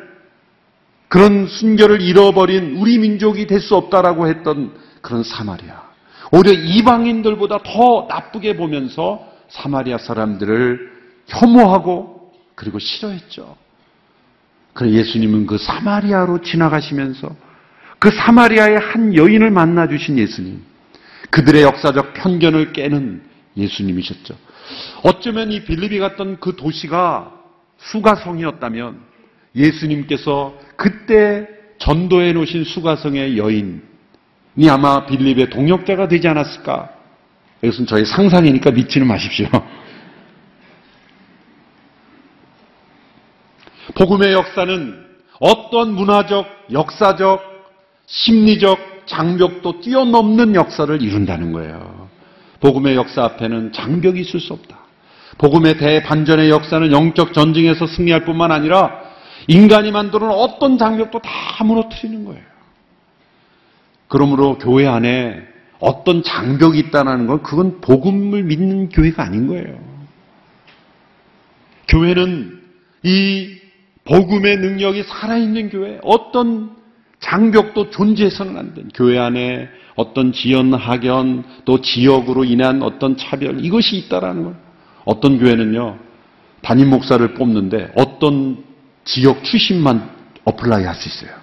그런 1.09 1.47
순결을 1.47 2.01
잃어버린 2.01 2.77
우리 2.77 2.99
민족이 2.99 3.47
될 3.47 3.61
수 3.61 3.77
없다라고 3.77 4.27
했던 4.27 4.75
그런 5.01 5.23
사마리아. 5.23 5.83
오히려 6.33 6.53
이방인들보다 6.53 7.59
더 7.65 8.07
나쁘게 8.09 8.57
보면서 8.57 9.25
사마리아 9.49 9.99
사람들을 9.99 10.91
혐오하고 11.29 12.33
그리고 12.55 12.79
싫어했죠. 12.79 13.57
그래 14.81 14.93
예수님은 14.93 15.47
그 15.47 15.59
사마리아로 15.59 16.41
지나가시면서 16.41 17.37
그 17.99 18.11
사마리아의 18.11 18.79
한 18.79 19.15
여인을 19.15 19.51
만나 19.51 19.87
주신 19.87 20.19
예수님. 20.19 20.63
그들의 21.29 21.63
역사적 21.63 22.15
편견을 22.15 22.73
깨는 22.73 23.21
예수님이셨죠. 23.59 24.35
어쩌면 25.03 25.53
이 25.53 25.65
빌립이 25.65 25.99
갔던 25.99 26.41
그 26.41 26.57
도시가 26.57 27.31
수가성이었다면 27.77 29.01
예수님께서 29.55 30.59
그때 30.77 31.47
전도해 31.79 32.33
놓으신 32.33 32.65
수가성의 32.65 33.37
여인이 33.37 33.81
아마 34.71 35.05
빌립의 35.05 35.51
동역자가 35.51 36.09
되지 36.09 36.27
않았을까? 36.27 36.89
이것은 37.63 37.85
저의 37.85 38.07
상상이니까 38.07 38.71
믿지는 38.71 39.07
마십시오. 39.07 39.47
복음의 44.01 44.33
역사는 44.33 45.05
어떤 45.41 45.93
문화적, 45.93 46.47
역사적, 46.73 47.43
심리적 48.07 48.79
장벽도 49.05 49.83
뛰어넘는 49.83 50.55
역사를 50.55 51.03
이룬다는 51.03 51.53
거예요. 51.53 52.09
복음의 52.61 52.97
역사 52.97 53.25
앞에는 53.25 53.73
장벽이 53.73 54.23
있을 54.23 54.41
수 54.41 54.55
없다. 54.55 54.79
복음의 55.37 55.77
대반전의 55.77 56.49
역사는 56.49 56.93
영적 56.93 57.35
전쟁에서 57.35 57.87
승리할 57.87 58.25
뿐만 58.25 58.53
아니라 58.53 59.03
인간이 59.49 59.93
만드는 59.93 60.31
어떤 60.31 60.79
장벽도 60.79 61.19
다 61.19 61.63
무너뜨리는 61.63 62.25
거예요. 62.25 62.43
그러므로 64.09 64.57
교회 64.57 64.87
안에 64.87 65.43
어떤 65.79 66.23
장벽이 66.23 66.79
있다는 66.79 67.27
건 67.27 67.43
그건 67.43 67.83
복음을 67.83 68.45
믿는 68.45 68.89
교회가 68.89 69.23
아닌 69.25 69.47
거예요. 69.47 69.79
교회는 71.89 72.63
이 73.03 73.61
복음의 74.05 74.57
능력이 74.59 75.05
살아있는 75.05 75.71
교회, 75.71 75.99
어떤 76.03 76.77
장벽도 77.21 77.91
존재해서는 77.91 78.57
안 78.57 78.75
된 78.75 78.89
교회 78.95 79.19
안에 79.19 79.69
어떤 79.95 80.33
지연, 80.33 80.73
학연, 80.73 81.45
또 81.65 81.81
지역으로 81.81 82.45
인한 82.45 82.83
어떤 82.83 83.17
차별, 83.17 83.63
이것이 83.63 83.97
있다라는 83.99 84.43
거예요. 84.45 84.57
어떤 85.05 85.39
교회는요, 85.39 85.99
담임 86.63 86.89
목사를 86.91 87.35
뽑는데 87.35 87.93
어떤 87.97 88.65
지역 89.05 89.45
출신만 89.45 90.09
apply 90.45 90.85
할 90.85 90.95
수 90.95 91.09
있어요. 91.09 91.39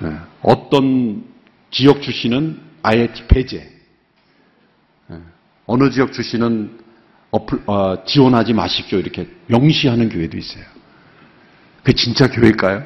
네. 0.00 0.16
어떤 0.42 1.24
지역 1.70 2.02
출신은 2.02 2.60
아예 2.82 3.08
배제. 3.26 3.68
네. 5.08 5.16
어느 5.66 5.90
지역 5.90 6.12
출신은 6.12 6.78
appl, 7.32 7.62
어, 7.66 8.04
지원하지 8.04 8.52
마십시오. 8.52 8.98
이렇게 8.98 9.28
명시하는 9.46 10.08
교회도 10.08 10.36
있어요. 10.38 10.64
그 11.82 11.94
진짜 11.94 12.28
교회일까요? 12.28 12.84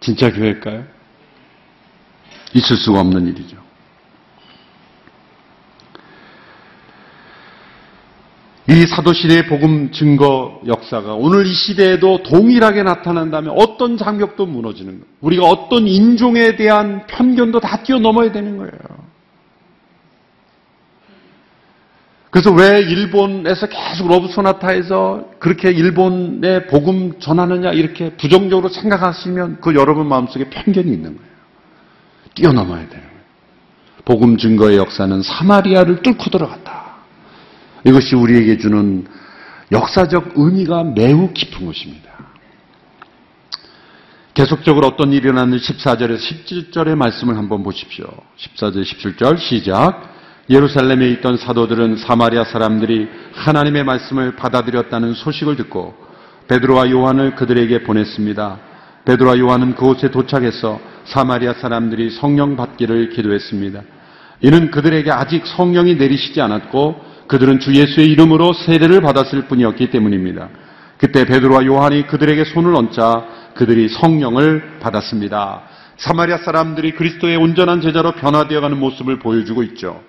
진짜 0.00 0.32
교회일까요? 0.32 0.84
있을 2.54 2.76
수가 2.76 3.00
없는 3.00 3.26
일이죠. 3.28 3.64
이 8.66 8.86
사도시대의 8.86 9.46
복음 9.46 9.92
증거 9.92 10.60
역사가 10.66 11.14
오늘 11.14 11.46
이 11.46 11.52
시대에도 11.52 12.22
동일하게 12.22 12.82
나타난다면 12.82 13.54
어떤 13.58 13.98
장벽도 13.98 14.46
무너지는 14.46 14.92
거예요. 14.92 15.04
우리가 15.20 15.46
어떤 15.46 15.86
인종에 15.86 16.56
대한 16.56 17.06
편견도 17.06 17.60
다 17.60 17.82
뛰어넘어야 17.82 18.32
되는 18.32 18.56
거예요. 18.56 18.72
그래서 22.34 22.50
왜 22.50 22.80
일본에서 22.80 23.68
계속 23.68 24.08
Love 24.08 24.26
Sonata에서 24.26 25.30
그렇게 25.38 25.70
일본의 25.70 26.66
복음 26.66 27.20
전하느냐 27.20 27.70
이렇게 27.70 28.10
부정적으로 28.16 28.68
생각하시면 28.70 29.60
그 29.60 29.76
여러분 29.76 30.08
마음속에 30.08 30.50
편견이 30.50 30.92
있는 30.92 31.16
거예요. 31.16 31.30
뛰어넘어야 32.34 32.88
거예요. 32.88 33.04
복음 34.04 34.36
증거의 34.36 34.78
역사는 34.78 35.22
사마리아를 35.22 36.02
뚫고 36.02 36.30
들어갔다. 36.30 36.96
이것이 37.84 38.16
우리에게 38.16 38.58
주는 38.58 39.06
역사적 39.70 40.32
의미가 40.34 40.82
매우 40.96 41.32
깊은 41.32 41.64
것입니다. 41.64 42.10
계속적으로 44.34 44.88
어떤 44.88 45.12
일이 45.12 45.28
일어났는지 45.28 45.72
14절에서 45.72 46.18
17절의 46.18 46.96
말씀을 46.96 47.36
한번 47.36 47.62
보십시오. 47.62 48.06
14절, 48.38 48.82
17절 48.82 49.38
시작. 49.38 50.13
예루살렘에 50.50 51.08
있던 51.12 51.38
사도들은 51.38 51.96
사마리아 51.96 52.44
사람들이 52.44 53.08
하나님의 53.32 53.84
말씀을 53.84 54.36
받아들였다는 54.36 55.14
소식을 55.14 55.56
듣고 55.56 55.94
베드로와 56.48 56.90
요한을 56.90 57.34
그들에게 57.34 57.82
보냈습니다. 57.84 58.58
베드로와 59.06 59.38
요한은 59.38 59.74
그곳에 59.74 60.10
도착해서 60.10 60.80
사마리아 61.06 61.54
사람들이 61.54 62.10
성령 62.10 62.56
받기를 62.56 63.10
기도했습니다. 63.10 63.82
이는 64.42 64.70
그들에게 64.70 65.10
아직 65.10 65.46
성령이 65.46 65.94
내리시지 65.94 66.40
않았고 66.40 67.14
그들은 67.26 67.60
주 67.60 67.74
예수의 67.74 68.08
이름으로 68.08 68.52
세례를 68.52 69.00
받았을 69.00 69.46
뿐이었기 69.46 69.90
때문입니다. 69.90 70.48
그때 70.98 71.24
베드로와 71.24 71.64
요한이 71.64 72.06
그들에게 72.06 72.44
손을 72.44 72.74
얹자 72.74 73.24
그들이 73.54 73.88
성령을 73.88 74.78
받았습니다. 74.80 75.62
사마리아 75.96 76.38
사람들이 76.38 76.92
그리스도의 76.92 77.36
온전한 77.36 77.80
제자로 77.80 78.12
변화되어가는 78.12 78.78
모습을 78.78 79.18
보여주고 79.18 79.62
있죠. 79.62 80.02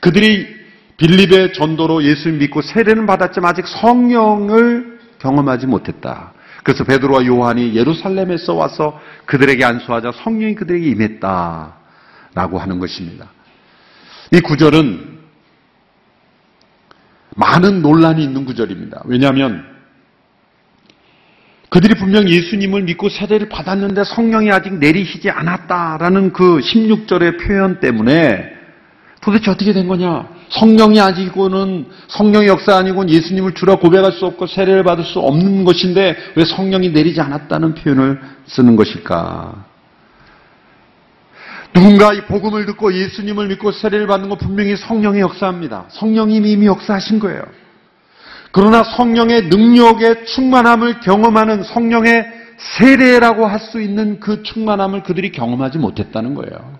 그들이 0.00 0.58
빌립의 0.96 1.52
전도로 1.52 2.02
예수를 2.02 2.38
믿고 2.38 2.60
세례는 2.62 3.06
받았지만 3.06 3.50
아직 3.50 3.66
성령을 3.66 4.98
경험하지 5.20 5.66
못했다. 5.66 6.32
그래서 6.64 6.84
베드로와 6.84 7.24
요한이 7.24 7.74
예루살렘에서 7.74 8.54
와서 8.54 9.00
그들에게 9.24 9.64
안수하자 9.64 10.12
성령이 10.22 10.54
그들에게 10.54 10.86
임했다 10.86 11.76
라고 12.34 12.58
하는 12.58 12.78
것입니다. 12.78 13.30
이 14.32 14.40
구절은 14.40 15.18
많은 17.36 17.80
논란이 17.80 18.22
있는 18.22 18.44
구절입니다. 18.44 19.02
왜냐하면 19.06 19.64
그들이 21.70 21.94
분명 21.94 22.28
예수님을 22.28 22.82
믿고 22.82 23.08
세례를 23.08 23.48
받았는데 23.48 24.04
성령이 24.04 24.50
아직 24.50 24.74
내리시지 24.74 25.30
않았다라는 25.30 26.32
그 26.32 26.58
16절의 26.58 27.46
표현 27.46 27.78
때문에 27.80 28.57
도대체 29.20 29.50
어떻게 29.50 29.72
된 29.72 29.88
거냐? 29.88 30.28
성령이 30.50 31.00
아니고는 31.00 31.86
성령의 32.08 32.48
역사 32.48 32.76
아니고는 32.76 33.12
예수님을 33.12 33.54
주라 33.54 33.76
고백할 33.76 34.12
수 34.12 34.26
없고 34.26 34.46
세례를 34.46 34.84
받을 34.84 35.04
수 35.04 35.18
없는 35.18 35.64
것인데 35.64 36.16
왜 36.36 36.44
성령이 36.44 36.90
내리지 36.90 37.20
않았다는 37.20 37.74
표현을 37.74 38.20
쓰는 38.46 38.76
것일까? 38.76 39.66
누군가 41.72 42.14
이 42.14 42.22
복음을 42.22 42.64
듣고 42.66 42.94
예수님을 42.94 43.48
믿고 43.48 43.72
세례를 43.72 44.06
받는 44.06 44.28
건 44.28 44.38
분명히 44.38 44.76
성령의 44.76 45.20
역사입니다. 45.20 45.86
성령님이 45.90 46.52
이미 46.52 46.66
역사하신 46.66 47.18
거예요. 47.18 47.42
그러나 48.52 48.82
성령의 48.82 49.48
능력의 49.48 50.26
충만함을 50.26 51.00
경험하는 51.00 51.64
성령의 51.64 52.26
세례라고 52.56 53.46
할 53.46 53.60
수 53.60 53.80
있는 53.80 54.18
그 54.20 54.42
충만함을 54.42 55.02
그들이 55.02 55.30
경험하지 55.32 55.78
못했다는 55.78 56.34
거예요. 56.34 56.77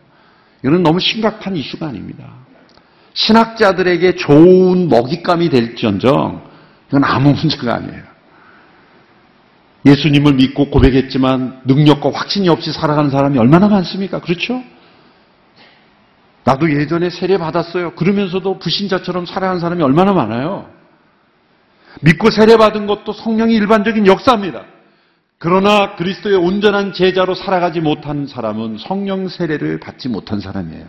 이건 0.64 0.83
너무 0.83 1.01
심각한 1.01 1.57
이슈가 1.57 1.88
아닙니다. 1.88 2.25
신학자들에게 3.14 4.16
좋은 4.16 4.88
먹잇감이 4.88 5.51
될지언정 5.51 6.49
이건 6.88 7.05
아무 7.05 7.33
문제가 7.33 7.75
아니에요. 7.75 8.03
예수님을 9.87 10.35
믿고 10.35 10.71
고백했지만 10.71 11.62
능력과 11.64 12.11
확신이 12.12 12.49
없이 12.49 12.73
살아가는 12.73 13.11
사람이 13.11 13.38
얼마나 13.38 13.68
많습니까? 13.68 14.21
그렇죠? 14.21 14.62
나도 16.44 16.71
예전에 16.81 17.11
세례 17.11 17.38
받았어요. 17.38 17.94
그러면서도 17.94 18.59
불신자처럼 18.59 19.27
살아가는 19.27 19.61
사람이 19.61 19.83
얼마나 19.83 20.12
많아요. 20.12 20.68
믿고 22.01 22.31
세례 22.31 22.57
받은 22.57 22.87
것도 22.87 23.12
성령이 23.12 23.55
일반적인 23.55 24.07
역사입니다. 24.07 24.64
그러나 25.38 25.94
그리스도의 25.94 26.37
온전한 26.37 26.92
제자로 26.92 27.35
살아가지 27.35 27.81
못한 27.81 28.27
사람은 28.27 28.79
성령 28.79 29.29
세례를 29.29 29.79
받지 29.79 30.09
못한 30.09 30.40
사람이에요. 30.40 30.85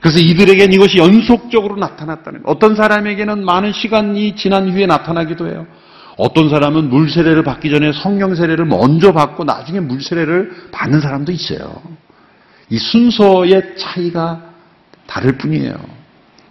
그래서 0.00 0.18
이들에겐 0.18 0.72
이것이 0.72 0.98
연속적으로 0.98 1.76
나타났다는 1.76 2.42
거예요. 2.42 2.54
어떤 2.54 2.74
사람에게는 2.74 3.44
많은 3.44 3.72
시간이 3.72 4.36
지난 4.36 4.70
후에 4.70 4.86
나타나기도 4.86 5.48
해요. 5.48 5.66
어떤 6.16 6.48
사람은 6.48 6.88
물 6.88 7.10
세례를 7.10 7.42
받기 7.42 7.70
전에 7.70 7.92
성령 7.92 8.34
세례를 8.34 8.64
먼저 8.64 9.12
받고 9.12 9.44
나중에 9.44 9.80
물 9.80 10.02
세례를 10.02 10.68
받는 10.72 11.00
사람도 11.00 11.32
있어요. 11.32 11.82
이 12.70 12.78
순서의 12.78 13.76
차이가 13.76 14.42
다를 15.06 15.36
뿐이에요. 15.36 15.74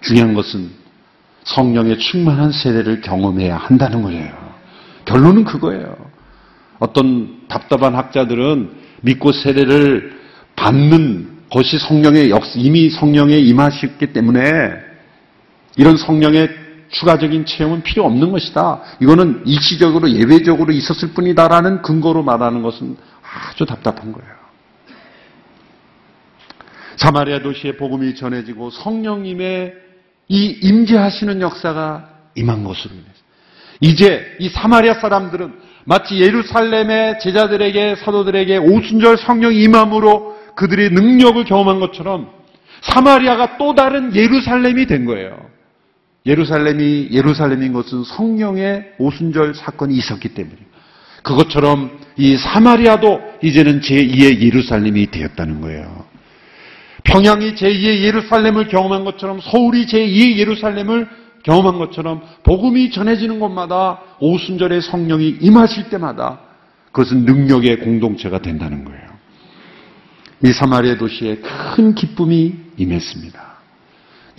중요한 0.01 0.35
것은 0.35 0.69
성령의 1.43 1.97
충만한 1.97 2.51
세례를 2.51 3.01
경험해야 3.01 3.57
한다는 3.57 4.03
거예요. 4.03 4.31
결론은 5.05 5.43
그거예요. 5.43 6.04
어떤 6.79 7.47
답답한 7.47 7.95
학자들은 7.95 8.71
믿고 9.01 9.31
세례를 9.31 10.19
받는 10.55 11.35
것이 11.49 11.77
성령의 11.79 12.29
역 12.31 12.43
이미 12.55 12.89
성령에 12.89 13.37
임하셨기 13.37 14.13
때문에 14.13 14.41
이런 15.77 15.97
성령의 15.97 16.49
추가적인 16.89 17.45
체험은 17.45 17.83
필요 17.83 18.05
없는 18.05 18.31
것이다. 18.31 18.81
이거는 19.01 19.43
일시적으로 19.45 20.09
예외적으로 20.09 20.71
있었을 20.71 21.09
뿐이다라는 21.09 21.81
근거로 21.81 22.23
말하는 22.23 22.61
것은 22.61 22.97
아주 23.21 23.65
답답한 23.65 24.11
거예요. 24.11 24.35
사마리아 26.97 27.39
도시에 27.39 27.75
복음이 27.75 28.15
전해지고 28.15 28.69
성령님의 28.69 29.73
이 30.29 30.45
임재하시는 30.61 31.41
역사가 31.41 32.09
임한 32.35 32.63
것으로 32.63 32.93
인해서 32.93 33.11
이제 33.81 34.37
이 34.39 34.49
사마리아 34.49 34.95
사람들은 34.95 35.53
마치 35.85 36.19
예루살렘의 36.19 37.19
제자들에게 37.19 37.95
사도들에게 37.97 38.57
오순절 38.57 39.17
성령 39.17 39.53
임함으로 39.53 40.35
그들의 40.55 40.89
능력을 40.89 41.43
경험한 41.45 41.79
것처럼 41.79 42.29
사마리아가 42.81 43.57
또 43.57 43.75
다른 43.75 44.15
예루살렘이 44.15 44.87
된 44.87 45.05
거예요. 45.05 45.37
예루살렘이 46.25 47.09
예루살렘인 47.11 47.71
것은 47.71 48.03
성령의 48.03 48.93
오순절 48.97 49.53
사건이 49.53 49.95
있었기 49.95 50.29
때문에 50.29 50.57
그것처럼 51.21 51.99
이 52.17 52.35
사마리아도 52.37 53.21
이제는 53.43 53.81
제2의 53.81 54.41
예루살렘이 54.41 55.11
되었다는 55.11 55.61
거예요. 55.61 56.05
평양이 57.03 57.53
제2의 57.53 58.01
예루살렘을 58.01 58.67
경험한 58.67 59.05
것처럼 59.05 59.39
서울이 59.39 59.85
제2의 59.85 60.37
예루살렘을 60.37 61.07
경험한 61.45 61.77
것처럼 61.77 62.21
복음이 62.43 62.91
전해지는 62.91 63.39
곳마다 63.39 63.99
오순절의 64.19 64.81
성령이 64.81 65.37
임하실 65.41 65.89
때마다 65.89 66.39
그것은 66.91 67.25
능력의 67.25 67.79
공동체가 67.81 68.39
된다는 68.39 68.83
거예요. 68.83 69.05
이 70.43 70.51
사마리아 70.51 70.97
도시에 70.97 71.37
큰 71.37 71.93
기쁨이 71.93 72.55
임했습니다. 72.77 73.55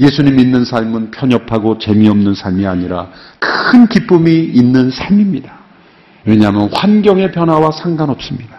예수님 0.00 0.36
믿는 0.36 0.64
삶은 0.64 1.12
편협하고 1.12 1.78
재미없는 1.78 2.34
삶이 2.34 2.66
아니라 2.66 3.11
큰 3.38 3.86
기쁨이 3.86 4.32
있는 4.32 4.90
삶입니다. 4.90 5.59
왜냐하면 6.24 6.68
환경의 6.74 7.30
변화와 7.32 7.70
상관없습니다. 7.70 8.57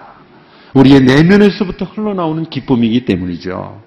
우리의 0.74 1.02
내면에서부터 1.02 1.86
흘러나오는 1.86 2.46
기쁨이기 2.46 3.06
때문이죠. 3.06 3.87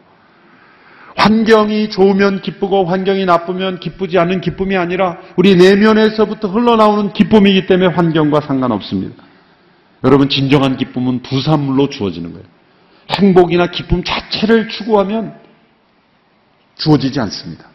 환경이 1.20 1.90
좋으면 1.90 2.40
기쁘고 2.40 2.86
환경이 2.86 3.26
나쁘면 3.26 3.80
기쁘지 3.80 4.18
않는 4.18 4.40
기쁨이 4.40 4.76
아니라 4.76 5.18
우리 5.36 5.54
내면에서부터 5.54 6.48
흘러나오는 6.48 7.12
기쁨이기 7.12 7.66
때문에 7.66 7.94
환경과 7.94 8.40
상관없습니다. 8.40 9.22
여러분 10.02 10.30
진정한 10.30 10.78
기쁨은 10.78 11.20
부산물로 11.20 11.90
주어지는 11.90 12.32
거예요. 12.32 12.46
행복이나 13.10 13.66
기쁨 13.66 14.02
자체를 14.02 14.70
추구하면 14.70 15.34
주어지지 16.76 17.20
않습니다. 17.20 17.66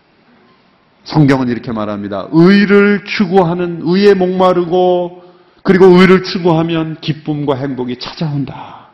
성경은 1.03 1.49
이렇게 1.49 1.71
말합니다. 1.71 2.29
의를 2.31 3.03
추구하는 3.05 3.81
의에 3.83 4.15
목마르고 4.15 5.23
그리고 5.61 5.85
의를 5.85 6.23
추구하면 6.23 6.97
기쁨과 6.99 7.57
행복이 7.57 7.99
찾아온다. 7.99 8.89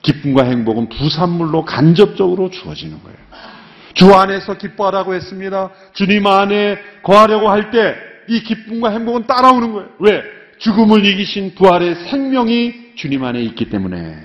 기쁨과 0.00 0.44
행복은 0.44 0.88
부산물로 0.88 1.66
간접적으로 1.66 2.48
주어지는 2.48 3.02
거예요. 3.02 3.18
주 3.94 4.12
안에서 4.14 4.54
기뻐하라고 4.58 5.14
했습니다. 5.14 5.70
주님 5.92 6.26
안에 6.26 6.78
거하려고 7.02 7.48
할 7.50 7.70
때 7.70 8.10
이 8.28 8.42
기쁨과 8.44 8.90
행복은 8.90 9.26
따라오는 9.26 9.72
거예요. 9.72 9.88
왜? 9.98 10.22
죽음을 10.58 11.04
이기신 11.04 11.54
부활의 11.56 11.96
생명이 12.10 12.92
주님 12.94 13.24
안에 13.24 13.42
있기 13.42 13.70
때문에 13.70 14.16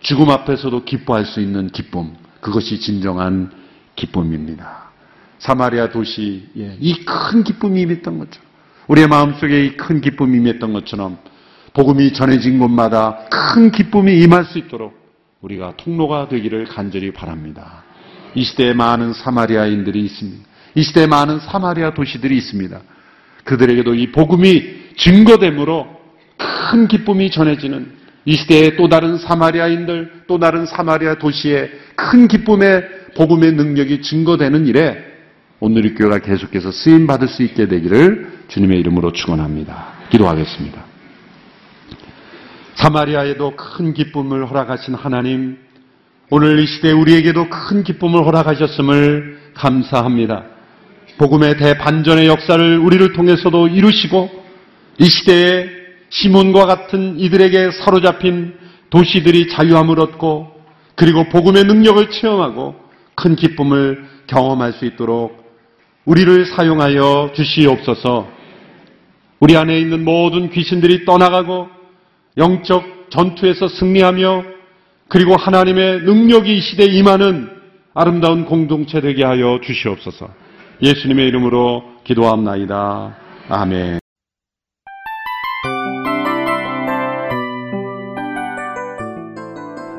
죽음 0.00 0.30
앞에서도 0.30 0.84
기뻐할 0.84 1.24
수 1.24 1.40
있는 1.40 1.66
기쁨, 1.70 2.14
그것이 2.40 2.78
진정한 2.78 3.50
기쁨입니다. 3.96 4.90
사마리아 5.40 5.88
도시에 5.90 6.76
이 6.78 7.04
큰 7.04 7.42
기쁨이 7.42 7.80
임했던 7.80 8.18
거죠. 8.20 8.40
우리의 8.86 9.08
마음속에 9.08 9.64
이 9.64 9.76
큰 9.76 10.00
기쁨이 10.00 10.36
임했던 10.36 10.72
것처럼 10.72 11.18
복음이 11.72 12.12
전해진 12.12 12.60
곳마다 12.60 13.26
큰 13.28 13.72
기쁨이 13.72 14.20
임할 14.20 14.44
수 14.44 14.58
있도록 14.58 14.94
우리가 15.40 15.72
통로가 15.76 16.28
되기를 16.28 16.66
간절히 16.66 17.10
바랍니다. 17.12 17.82
이 18.34 18.44
시대에 18.44 18.72
많은 18.72 19.12
사마리아인들이 19.12 20.00
있습니다. 20.04 20.46
이 20.74 20.82
시대에 20.82 21.06
많은 21.06 21.40
사마리아 21.40 21.94
도시들이 21.94 22.36
있습니다. 22.36 22.80
그들에게도 23.44 23.94
이 23.94 24.12
복음이 24.12 24.94
증거됨으로 24.96 25.86
큰 26.70 26.88
기쁨이 26.88 27.30
전해지는 27.30 27.92
이 28.24 28.34
시대의 28.34 28.76
또 28.76 28.88
다른 28.88 29.18
사마리아인들, 29.18 30.24
또 30.26 30.38
다른 30.38 30.66
사마리아 30.66 31.14
도시의 31.14 31.70
큰 31.94 32.28
기쁨의 32.28 32.82
복음의 33.16 33.52
능력이 33.52 34.02
증거되는 34.02 34.66
일에 34.66 34.98
오늘 35.60 35.86
이 35.86 35.94
교회가 35.94 36.18
계속해서 36.18 36.70
쓰임 36.72 37.06
받을 37.06 37.28
수 37.28 37.42
있게 37.42 37.68
되기를 37.68 38.44
주님의 38.48 38.78
이름으로 38.80 39.12
축원합니다. 39.12 39.94
기도하겠습니다. 40.10 40.84
사마리아에도 42.74 43.56
큰 43.56 43.94
기쁨을 43.94 44.50
허락하신 44.50 44.94
하나님, 44.94 45.58
오늘 46.28 46.58
이 46.58 46.66
시대 46.66 46.90
우리에게도 46.90 47.48
큰 47.48 47.84
기쁨을 47.84 48.26
허락하셨음을 48.26 49.52
감사합니다. 49.54 50.44
복음의 51.18 51.56
대반전의 51.56 52.26
역사를 52.26 52.78
우리를 52.78 53.12
통해서도 53.12 53.68
이루시고 53.68 54.28
이 54.98 55.04
시대에 55.04 55.68
시몬과 56.08 56.66
같은 56.66 57.20
이들에게 57.20 57.70
사로잡힌 57.70 58.54
도시들이 58.90 59.48
자유함을 59.50 60.00
얻고 60.00 60.50
그리고 60.96 61.28
복음의 61.28 61.62
능력을 61.62 62.10
체험하고 62.10 62.74
큰 63.14 63.36
기쁨을 63.36 64.04
경험할 64.26 64.72
수 64.72 64.84
있도록 64.84 65.46
우리를 66.06 66.46
사용하여 66.46 67.34
주시옵소서 67.36 68.28
우리 69.38 69.56
안에 69.56 69.78
있는 69.78 70.04
모든 70.04 70.50
귀신들이 70.50 71.04
떠나가고 71.04 71.68
영적 72.36 73.10
전투에서 73.10 73.68
승리하며 73.68 74.55
그리고 75.08 75.36
하나님의 75.36 76.02
능력이 76.02 76.56
이 76.56 76.60
시대에 76.60 76.86
임하는 76.86 77.48
아름다운 77.94 78.44
공동체 78.44 79.00
되게 79.00 79.24
하여 79.24 79.60
주시옵소서. 79.62 80.28
예수님의 80.82 81.28
이름으로 81.28 81.82
기도합나이다. 82.04 83.16
아멘. 83.48 84.00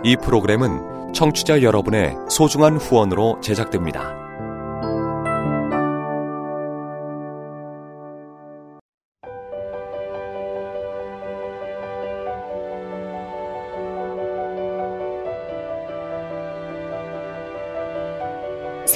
이 0.03 0.15
프로그램은 0.23 1.13
청취자 1.13 1.63
여러분의 1.63 2.13
소중한 2.29 2.77
후원으로 2.77 3.39
제작됩니다. 3.41 4.26